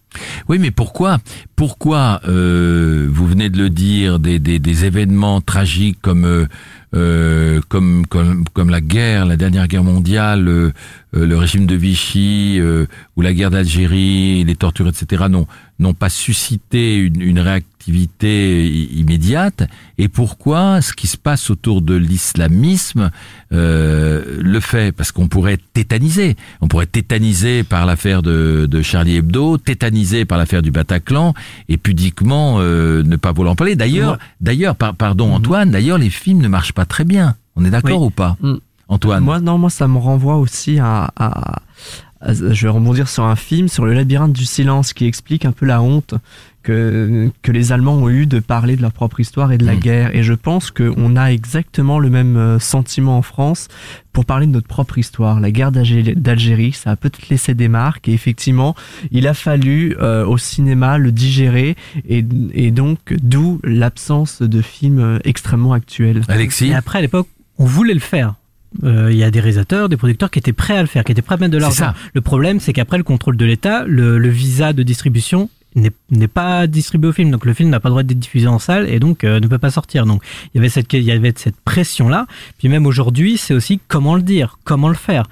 [0.49, 1.19] Oui, mais pourquoi
[1.55, 6.47] Pourquoi vous venez de le dire, des, des, des événements tragiques comme
[6.93, 10.71] euh, comme, comme, comme la guerre, la dernière guerre mondiale, euh,
[11.15, 12.59] euh, le régime de Vichy
[13.15, 15.25] ou la guerre d'Algérie, les tortures, etc.
[15.29, 15.47] n'ont
[15.79, 17.39] n'ont pas suscité une, une
[17.87, 19.63] immédiate.
[19.97, 23.11] Et pourquoi ce qui se passe autour de l'islamisme
[23.51, 24.91] le fait?
[24.91, 26.35] Parce qu'on pourrait tétaniser.
[26.61, 31.33] On pourrait tétaniser par l'affaire de, de Charlie Hebdo, tétaniser par l'affaire du Bataclan,
[31.69, 33.75] et pudiquement ne pas vouloir en parler.
[33.75, 35.33] D'ailleurs, d'ailleurs, pardon mhm.
[35.33, 37.35] Antoine, d'ailleurs les films ne marchent pas très bien.
[37.55, 38.55] On est d'accord ou pas mm.
[38.87, 39.23] Antoine?
[39.23, 41.11] Moi, non, moi, ça me renvoie aussi à,
[42.27, 45.65] Je vais rebondir sur un film, sur le labyrinthe du silence, qui explique un peu
[45.65, 46.15] la honte
[46.63, 49.75] que, que les Allemands ont eu de parler de leur propre histoire et de la
[49.75, 49.79] mm.
[49.79, 50.15] guerre.
[50.15, 53.67] Et je pense qu'on a exactement le même euh, sentiment en France
[54.13, 55.39] pour parler de notre propre histoire.
[55.39, 58.75] La guerre d'Algérie, ça a peut-être laissé des marques et effectivement,
[59.11, 61.75] il a fallu euh, au cinéma le digérer
[62.07, 66.21] et, et donc d'où l'absence de films euh, extrêmement actuels.
[66.27, 68.35] Alexis Et après, à l'époque, on voulait le faire.
[68.83, 71.21] Il y a des réalisateurs, des producteurs qui étaient prêts à le faire, qui étaient
[71.21, 71.93] prêts à mettre de l'argent.
[72.13, 76.67] Le problème, c'est qu'après le contrôle de l'État, le, le, visa de distribution n'est pas
[76.67, 77.31] distribué au film.
[77.31, 79.47] Donc le film n'a pas le droit d'être diffusé en salle et donc euh, ne
[79.47, 80.05] peut pas sortir.
[80.05, 80.21] Donc
[80.53, 83.79] il y avait cette il y avait cette pression là puis même aujourd'hui c'est aussi
[83.87, 85.27] comment le dire comment le faire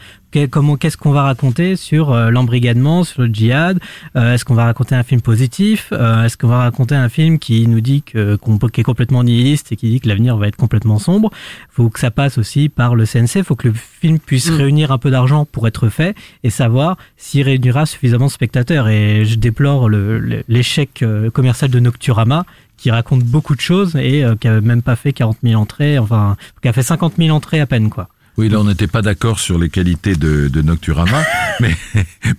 [0.49, 3.79] comment qu'est-ce qu'on va raconter sur euh, l'embrigadement, sur le djihad
[4.15, 7.39] euh, Est-ce qu'on va raconter un film positif euh, Est-ce qu'on va raconter un film
[7.39, 10.55] qui nous dit que qu'on est complètement nihiliste et qui dit que l'avenir va être
[10.55, 11.31] complètement sombre?
[11.69, 13.43] Faut que ça passe aussi par le CNC.
[13.43, 14.55] Faut que le film puisse mm.
[14.55, 18.87] réunir un peu d'argent pour être fait et savoir s'il réunira suffisamment de spectateurs.
[18.87, 21.03] Et je déplore l'échec
[21.33, 22.45] commercial de Nocturama
[22.77, 26.37] qui raconte beaucoup de choses et qui a même pas fait 40 000 entrées, enfin,
[26.61, 28.07] qui a fait 50 000 entrées à peine, quoi.
[28.37, 31.23] Oui, là, on n'était pas d'accord sur les qualités de, de Nocturama,
[31.59, 31.75] mais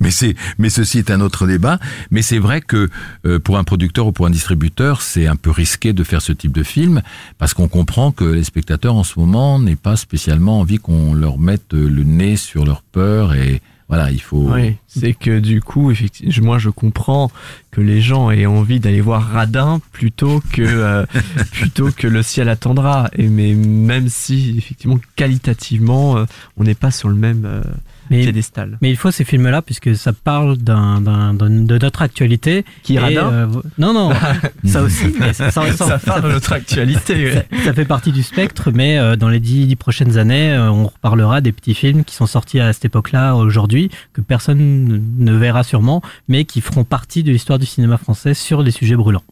[0.01, 1.79] mais c'est mais ceci est un autre débat.
[2.11, 2.89] Mais c'est vrai que
[3.27, 6.33] euh, pour un producteur ou pour un distributeur, c'est un peu risqué de faire ce
[6.33, 7.03] type de film
[7.39, 11.39] parce qu'on comprend que les spectateurs en ce moment n'aient pas spécialement envie qu'on leur
[11.39, 13.61] mette le nez sur leur peur et
[13.91, 14.53] voilà, il faut.
[14.53, 17.29] Oui, c'est que du coup, effectivement, moi je comprends
[17.73, 21.05] que les gens aient envie d'aller voir Radin plutôt que euh,
[21.51, 23.11] plutôt que le ciel attendra.
[23.19, 26.25] Et mais même si effectivement qualitativement, euh,
[26.57, 27.63] on n'est pas sur le même euh,
[28.11, 28.77] Mais, piédestal.
[28.83, 32.65] mais il faut ces films-là puisque ça parle d'un, d'un- d'un- de notre actualité.
[32.83, 33.47] Qui est Et, radin euh,
[33.79, 34.11] Non, non,
[34.65, 35.07] ça aussi.
[35.21, 37.15] mais ça, ça- Ça parle de notre actualité.
[37.27, 37.47] ouais.
[37.51, 40.71] ça- ça fait partie du spectre, mais euh, dans les dix, dix prochaines années, euh,
[40.71, 44.99] on reparlera des petits films qui sont sortis à cette époque-là, aujourd'hui, que personne ne-
[45.33, 48.97] ne verra sûrement, mais qui feront partie de l'histoire du cinéma français sur les sujets
[48.97, 49.23] brûlants.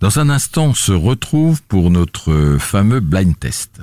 [0.00, 3.80] Dans un instant, on se retrouve pour notre fameux blind test.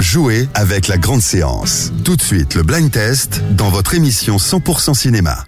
[0.00, 1.92] Jouez avec la grande séance.
[2.04, 5.44] Tout de suite, le blind test dans votre émission 100% cinéma.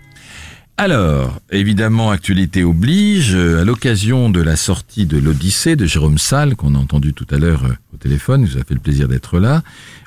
[0.83, 6.75] Alors, évidemment, actualité oblige, à l'occasion de la sortie de l'Odyssée de Jérôme Salle, qu'on
[6.75, 9.39] a entendu tout à l'heure euh, au téléphone, il nous a fait le plaisir d'être
[9.39, 9.63] là,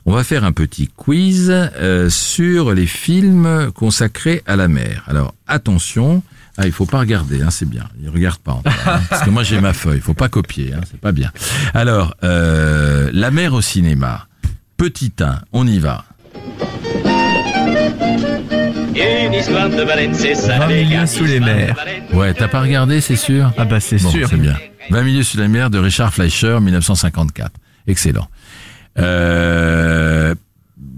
[0.08, 5.04] on va faire un petit quiz euh, sur les films consacrés à la mer.
[5.06, 6.24] Alors, attention,
[6.58, 7.84] ah, il faut pas regarder, hein, c'est bien.
[8.02, 10.74] Il regarde pas encore, hein, parce que moi j'ai ma feuille, il faut pas copier,
[10.74, 11.32] hein, c'est pas bien.
[11.74, 14.28] Alors, euh, la mer au cinéma.
[14.78, 16.06] Petit 1, on y va.
[18.96, 20.60] Une histoire de baleine, c'est ça.
[20.60, 21.08] 20 les milieux gars.
[21.08, 21.76] sous les mers.
[22.14, 24.28] Ouais, t'as pas regardé, c'est sûr Ah bah c'est Bon, sûr.
[24.30, 24.56] C'est bien.
[24.92, 27.52] 20 milieux sous la mer de Richard Fleischer, 1954.
[27.88, 28.28] Excellent.
[29.00, 30.36] Euh,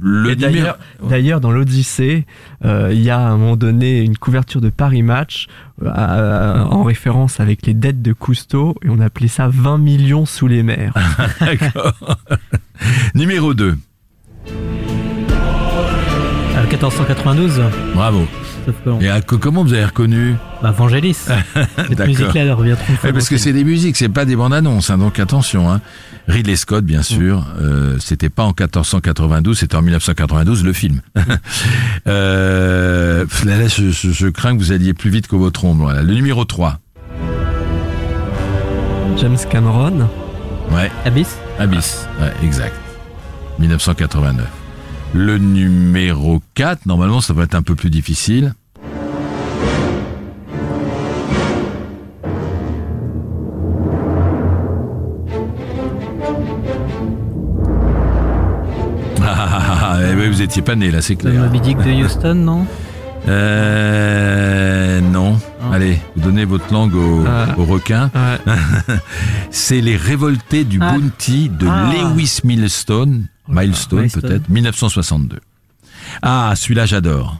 [0.07, 0.77] le d'ailleurs,
[1.09, 2.27] d'ailleurs, dans l'Odyssée,
[2.63, 5.47] euh, il y a à un moment donné une couverture de Paris Match
[5.83, 10.27] euh, euh, en référence avec les dettes de Cousteau et on appelait ça 20 millions
[10.27, 10.93] sous les mers.
[11.39, 11.93] D'accord.
[13.15, 13.75] numéro 2.
[16.57, 17.61] Euh, 1492,
[17.93, 18.25] Bravo.
[18.65, 21.13] sauf que, Et à- co- comment vous avez reconnu bah, Vangelis.
[21.15, 22.07] Cette D'accord.
[22.07, 23.07] musique-là, elle revient trop.
[23.07, 25.69] Ouais, parce que c'est des musiques, c'est pas des bandes annonces, hein, donc attention.
[25.71, 25.81] Hein.
[26.27, 31.01] Ridley Scott, bien sûr, euh, c'était pas en 1492, c'était en 1992 le film.
[32.07, 35.83] euh, là, là, je, je- je crains que vous alliez plus vite que votre ombre.
[35.83, 36.01] Voilà.
[36.01, 36.79] Le numéro 3.
[39.17, 40.09] James Cameron.
[40.71, 40.91] Ouais.
[41.05, 42.75] Abyss Abyss, ouais, exact.
[43.59, 44.45] 1989.
[45.13, 48.53] Le numéro 4, normalement ça va être un peu plus difficile.
[60.45, 61.43] Étiez pas né là, c'est Le clair.
[61.43, 62.65] Moby Dick de Houston, non
[63.27, 65.39] Euh, non.
[65.59, 65.73] Ah.
[65.73, 67.55] Allez, vous donnez votre langue au, Ah.
[67.57, 68.11] au requin.
[68.13, 68.53] Ouais.
[69.49, 70.91] C'est les révoltés du Ah.
[70.91, 71.91] Bounty de Ah.
[71.91, 74.21] Lewis Milestone, Milestone Milestone.
[74.21, 75.39] peut-être, 1962.
[76.21, 77.37] Ah, celui-là j'adore.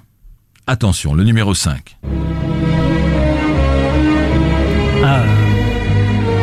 [0.66, 1.98] Attention, le numéro 5.
[5.04, 5.22] Ah,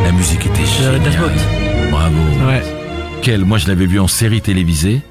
[0.04, 1.00] La musique était géniale.
[1.90, 2.14] Bravo.
[2.46, 2.62] Ouais.
[3.22, 5.02] Quel, moi je l'avais vu en série télévisée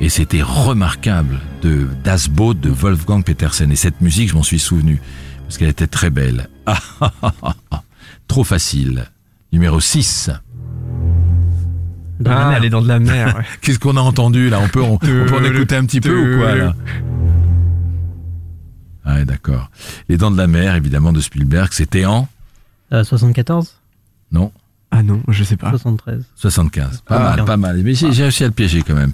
[0.00, 4.58] et c'était remarquable de Das Boot de Wolfgang Petersen et cette musique je m'en suis
[4.58, 5.00] souvenu
[5.42, 6.48] parce qu'elle était très belle.
[6.66, 6.78] Ah.
[8.28, 9.06] Trop facile.
[9.52, 10.30] Numéro 6.
[12.20, 12.58] Dans la ah, mer.
[12.58, 13.36] elle est dans de la mer.
[13.38, 13.44] ouais.
[13.62, 14.60] Qu'est-ce qu'on a entendu là?
[14.60, 16.74] On peut, on, on peut en écouter un petit peu ou quoi là?
[19.04, 19.70] Ah ouais, d'accord.
[20.10, 22.28] Les Dents de la Mer, évidemment, de Spielberg, c'était en
[22.92, 23.76] Euh, 74
[24.32, 24.52] Non,
[25.00, 25.70] Ah non, je sais pas.
[25.70, 27.02] 73 75.
[27.06, 27.36] Pas Ah.
[27.36, 27.80] mal, pas mal.
[27.84, 29.12] Mais j'ai réussi à le piéger quand même.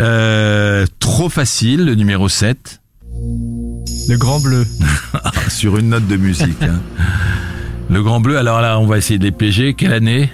[0.00, 2.80] Euh, trop facile, le numéro 7.
[4.08, 4.66] Le Grand Bleu.
[5.48, 6.60] sur une note de musique.
[6.62, 6.80] hein.
[7.88, 9.74] Le Grand Bleu, alors là, on va essayer de les piéger.
[9.74, 10.32] Quelle année?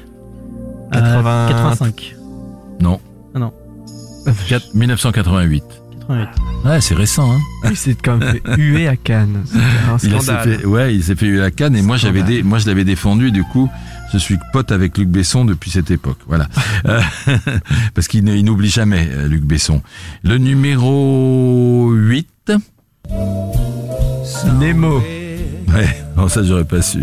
[0.92, 1.30] 80.
[1.30, 2.16] Euh, 85.
[2.80, 2.98] Non.
[3.34, 3.52] Ah non.
[4.48, 5.62] 4 1988.
[6.08, 6.28] 88.
[6.64, 7.30] Ouais, c'est récent.
[7.32, 9.44] Hein Oui, c'est quand même fait huer à Cannes.
[9.54, 12.58] Un il s'est fait, ouais, il s'est fait huer la canne et moi j'avais moi
[12.58, 13.30] je l'avais défendu.
[13.30, 13.68] Du coup,
[14.12, 16.18] je suis pote avec Luc Besson depuis cette époque.
[16.26, 16.48] Voilà,
[16.86, 17.00] Euh,
[17.94, 19.82] parce qu'il n'oublie jamais euh, Luc Besson.
[20.22, 22.52] Le numéro 8
[24.58, 24.98] Nemo.
[25.68, 27.00] Ouais, non, ça j'aurais pas su.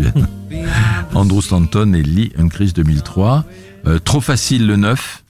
[1.14, 3.44] Andrew Stanton et Lee Unkrich 2003.
[3.86, 5.22] Euh, trop facile le 9.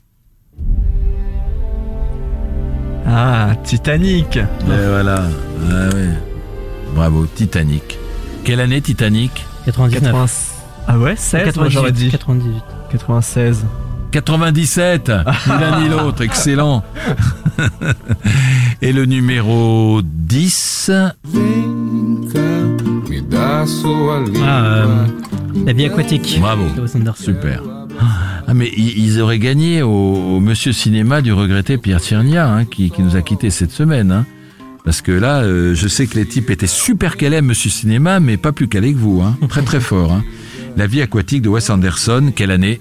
[3.06, 4.36] Ah, Titanic.
[4.36, 5.22] Et voilà.
[5.70, 6.08] Ah ouais.
[6.94, 7.98] Bravo, Titanic.
[8.44, 9.44] Quelle année Titanic?
[9.66, 10.12] 99.
[10.12, 10.55] 80...
[10.88, 12.10] Ah ouais, 16 moi, j'aurais dit.
[12.10, 12.62] 98.
[12.92, 13.64] 96.
[14.12, 16.82] 97 Ni l'un ni l'autre, excellent
[18.80, 20.90] Et le numéro 10
[24.44, 25.06] Ah, euh,
[25.66, 26.38] la vie aquatique.
[26.40, 26.64] Bravo,
[27.16, 27.62] super.
[28.48, 32.90] Ah mais ils auraient gagné au, au Monsieur Cinéma du regretté Pierre Tchernia, hein, qui,
[32.90, 34.12] qui nous a quittés cette semaine.
[34.12, 34.24] hein.
[34.84, 38.36] Parce que là, euh, je sais que les types étaient super calés Monsieur Cinéma, mais
[38.36, 39.20] pas plus calés que vous.
[39.20, 39.36] Hein.
[39.48, 40.20] Très très fort.
[40.76, 42.80] La vie aquatique de Wes Anderson, quelle année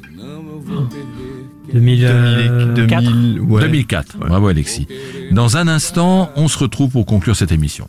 [1.73, 2.73] 2004.
[2.73, 3.61] 2000, ouais.
[3.61, 4.17] 2004.
[4.17, 4.87] Bravo Alexis.
[5.31, 7.87] Dans un instant, on se retrouve pour conclure cette émission.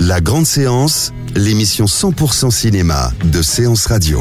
[0.00, 4.20] La grande séance, l'émission 100% cinéma de Séance Radio.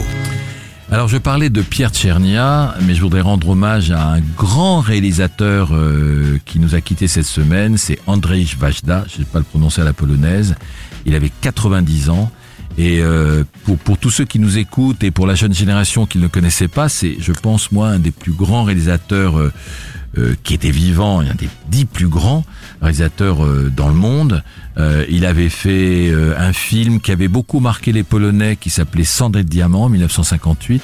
[0.91, 5.70] Alors je parlais de Pierre Tchernia, mais je voudrais rendre hommage à un grand réalisateur
[5.72, 9.45] euh, qui nous a quitté cette semaine, c'est Andrzej Wajda, je ne sais pas le
[9.45, 10.55] prononcer à la polonaise.
[11.05, 12.32] Il avait 90 ans.
[12.78, 16.17] Et euh, pour, pour tous ceux qui nous écoutent et pour la jeune génération qui
[16.17, 19.51] ne le connaissait pas, c'est, je pense, moi, un des plus grands réalisateurs euh,
[20.17, 22.45] euh, qui était vivant, un des dix plus grands
[22.82, 24.43] réalisateurs euh, dans le monde.
[24.78, 29.03] Euh, il avait fait euh, un film qui avait beaucoup marqué les Polonais, qui s'appelait
[29.03, 30.82] Cendré de diamant, en 1958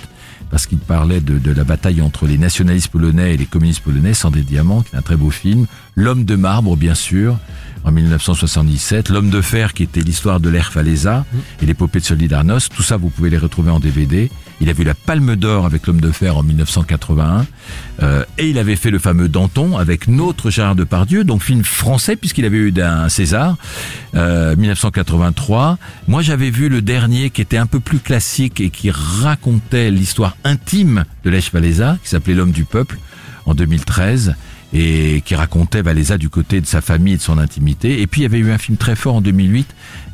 [0.51, 4.13] parce qu'il parlait de, de, la bataille entre les nationalistes polonais et les communistes polonais,
[4.13, 5.65] Cendré de diamant, qui est un très beau film.
[5.95, 7.39] L'homme de marbre, bien sûr,
[7.85, 9.09] en 1977.
[9.09, 11.25] L'homme de fer, qui était l'histoire de l'Air Falesa
[11.61, 12.73] et l'épopée de Solidarnosc.
[12.73, 14.29] Tout ça, vous pouvez les retrouver en DVD.
[14.61, 17.45] Il a vu la Palme d'Or avec l'homme de fer en 1981.
[18.01, 22.15] Euh, et il avait fait le fameux Danton avec notre Gérard Depardieu, donc film français
[22.15, 23.57] puisqu'il avait eu un César,
[24.15, 25.77] euh, 1983.
[26.07, 30.37] Moi j'avais vu le dernier qui était un peu plus classique et qui racontait l'histoire
[30.43, 32.97] intime de Lech Walesa, qui s'appelait L'homme du peuple,
[33.45, 34.35] en 2013
[34.73, 38.01] et qui racontait Valéza du côté de sa famille et de son intimité.
[38.01, 39.67] Et puis il y avait eu un film très fort en 2008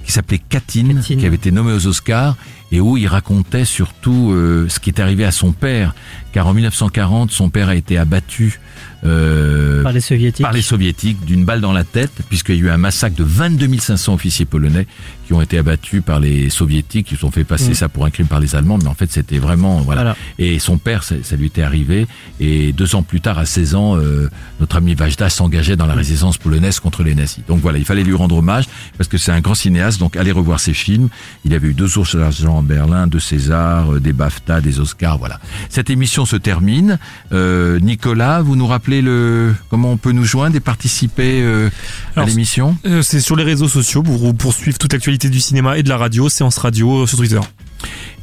[0.04, 2.36] qui s'appelait Katyn, qui avait été nommé aux Oscars
[2.72, 5.94] et où il racontait surtout euh, ce qui est arrivé à son père,
[6.32, 8.60] car en 1940 son père a été abattu
[9.04, 12.62] euh, par les soviétiques, par les soviétiques d'une balle dans la tête, puisqu'il y a
[12.62, 14.88] eu un massacre de 22 500 officiers polonais
[15.26, 17.76] qui ont été abattus par les soviétiques, qui ont fait passer Mm.
[17.76, 20.02] ça pour un crime par les Allemands, mais en fait c'était vraiment voilà.
[20.02, 20.18] Voilà.
[20.40, 22.08] Et son père, ça, ça lui était arrivé,
[22.40, 24.30] et deux ans plus tard, à 16 ans, euh,
[24.60, 27.44] notre ami Vajda s'engageait dans la résistance polonaise contre les nazis.
[27.48, 28.66] Donc voilà, il fallait lui rendre hommage
[28.98, 30.00] parce que c'est un grand cinéaste.
[30.00, 31.10] Donc allez revoir ses films.
[31.46, 35.18] Il avait eu deux ours d'argent en Berlin, deux Césars, euh, des BAFTA, des Oscars.
[35.18, 35.40] Voilà.
[35.70, 37.00] Cette émission se termine.
[37.32, 41.70] Euh, Nicolas, vous nous rappelez le comment on peut nous joindre et participer euh,
[42.18, 42.76] à l'émission?
[42.86, 45.98] Euh, c'est sur les réseaux sociaux pour poursuivre toute l'actualité du cinéma et de la
[45.98, 47.40] radio, séance radio euh, sur Twitter.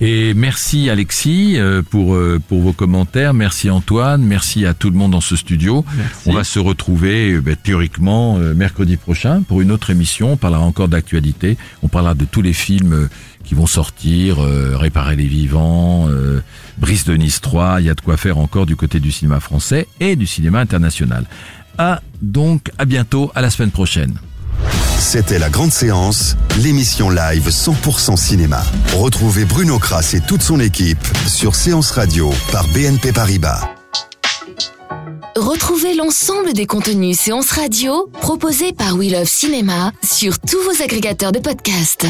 [0.00, 3.34] Et merci Alexis euh, pour euh, pour vos commentaires.
[3.34, 4.22] Merci Antoine.
[4.22, 5.84] Merci à tout le monde dans ce studio.
[6.26, 10.32] On va se retrouver euh, ben, théoriquement mercredi prochain pour une autre émission.
[10.32, 11.56] On parlera encore d'actualité.
[11.82, 13.08] On parlera de tous les films
[13.48, 16.42] qui vont sortir, euh, Réparer les vivants, euh,
[16.76, 17.80] Brice de Nice 3.
[17.80, 20.60] Il y a de quoi faire encore du côté du cinéma français et du cinéma
[20.60, 21.24] international.
[21.78, 24.18] À donc à bientôt, à la semaine prochaine.
[24.98, 28.62] C'était la grande séance, l'émission live 100% cinéma.
[28.96, 33.68] Retrouvez Bruno Kras et toute son équipe sur Séance Radio par BNP Paribas.
[35.36, 41.32] Retrouvez l'ensemble des contenus séances radio proposés par We Love Cinéma sur tous vos agrégateurs
[41.32, 42.06] de podcasts.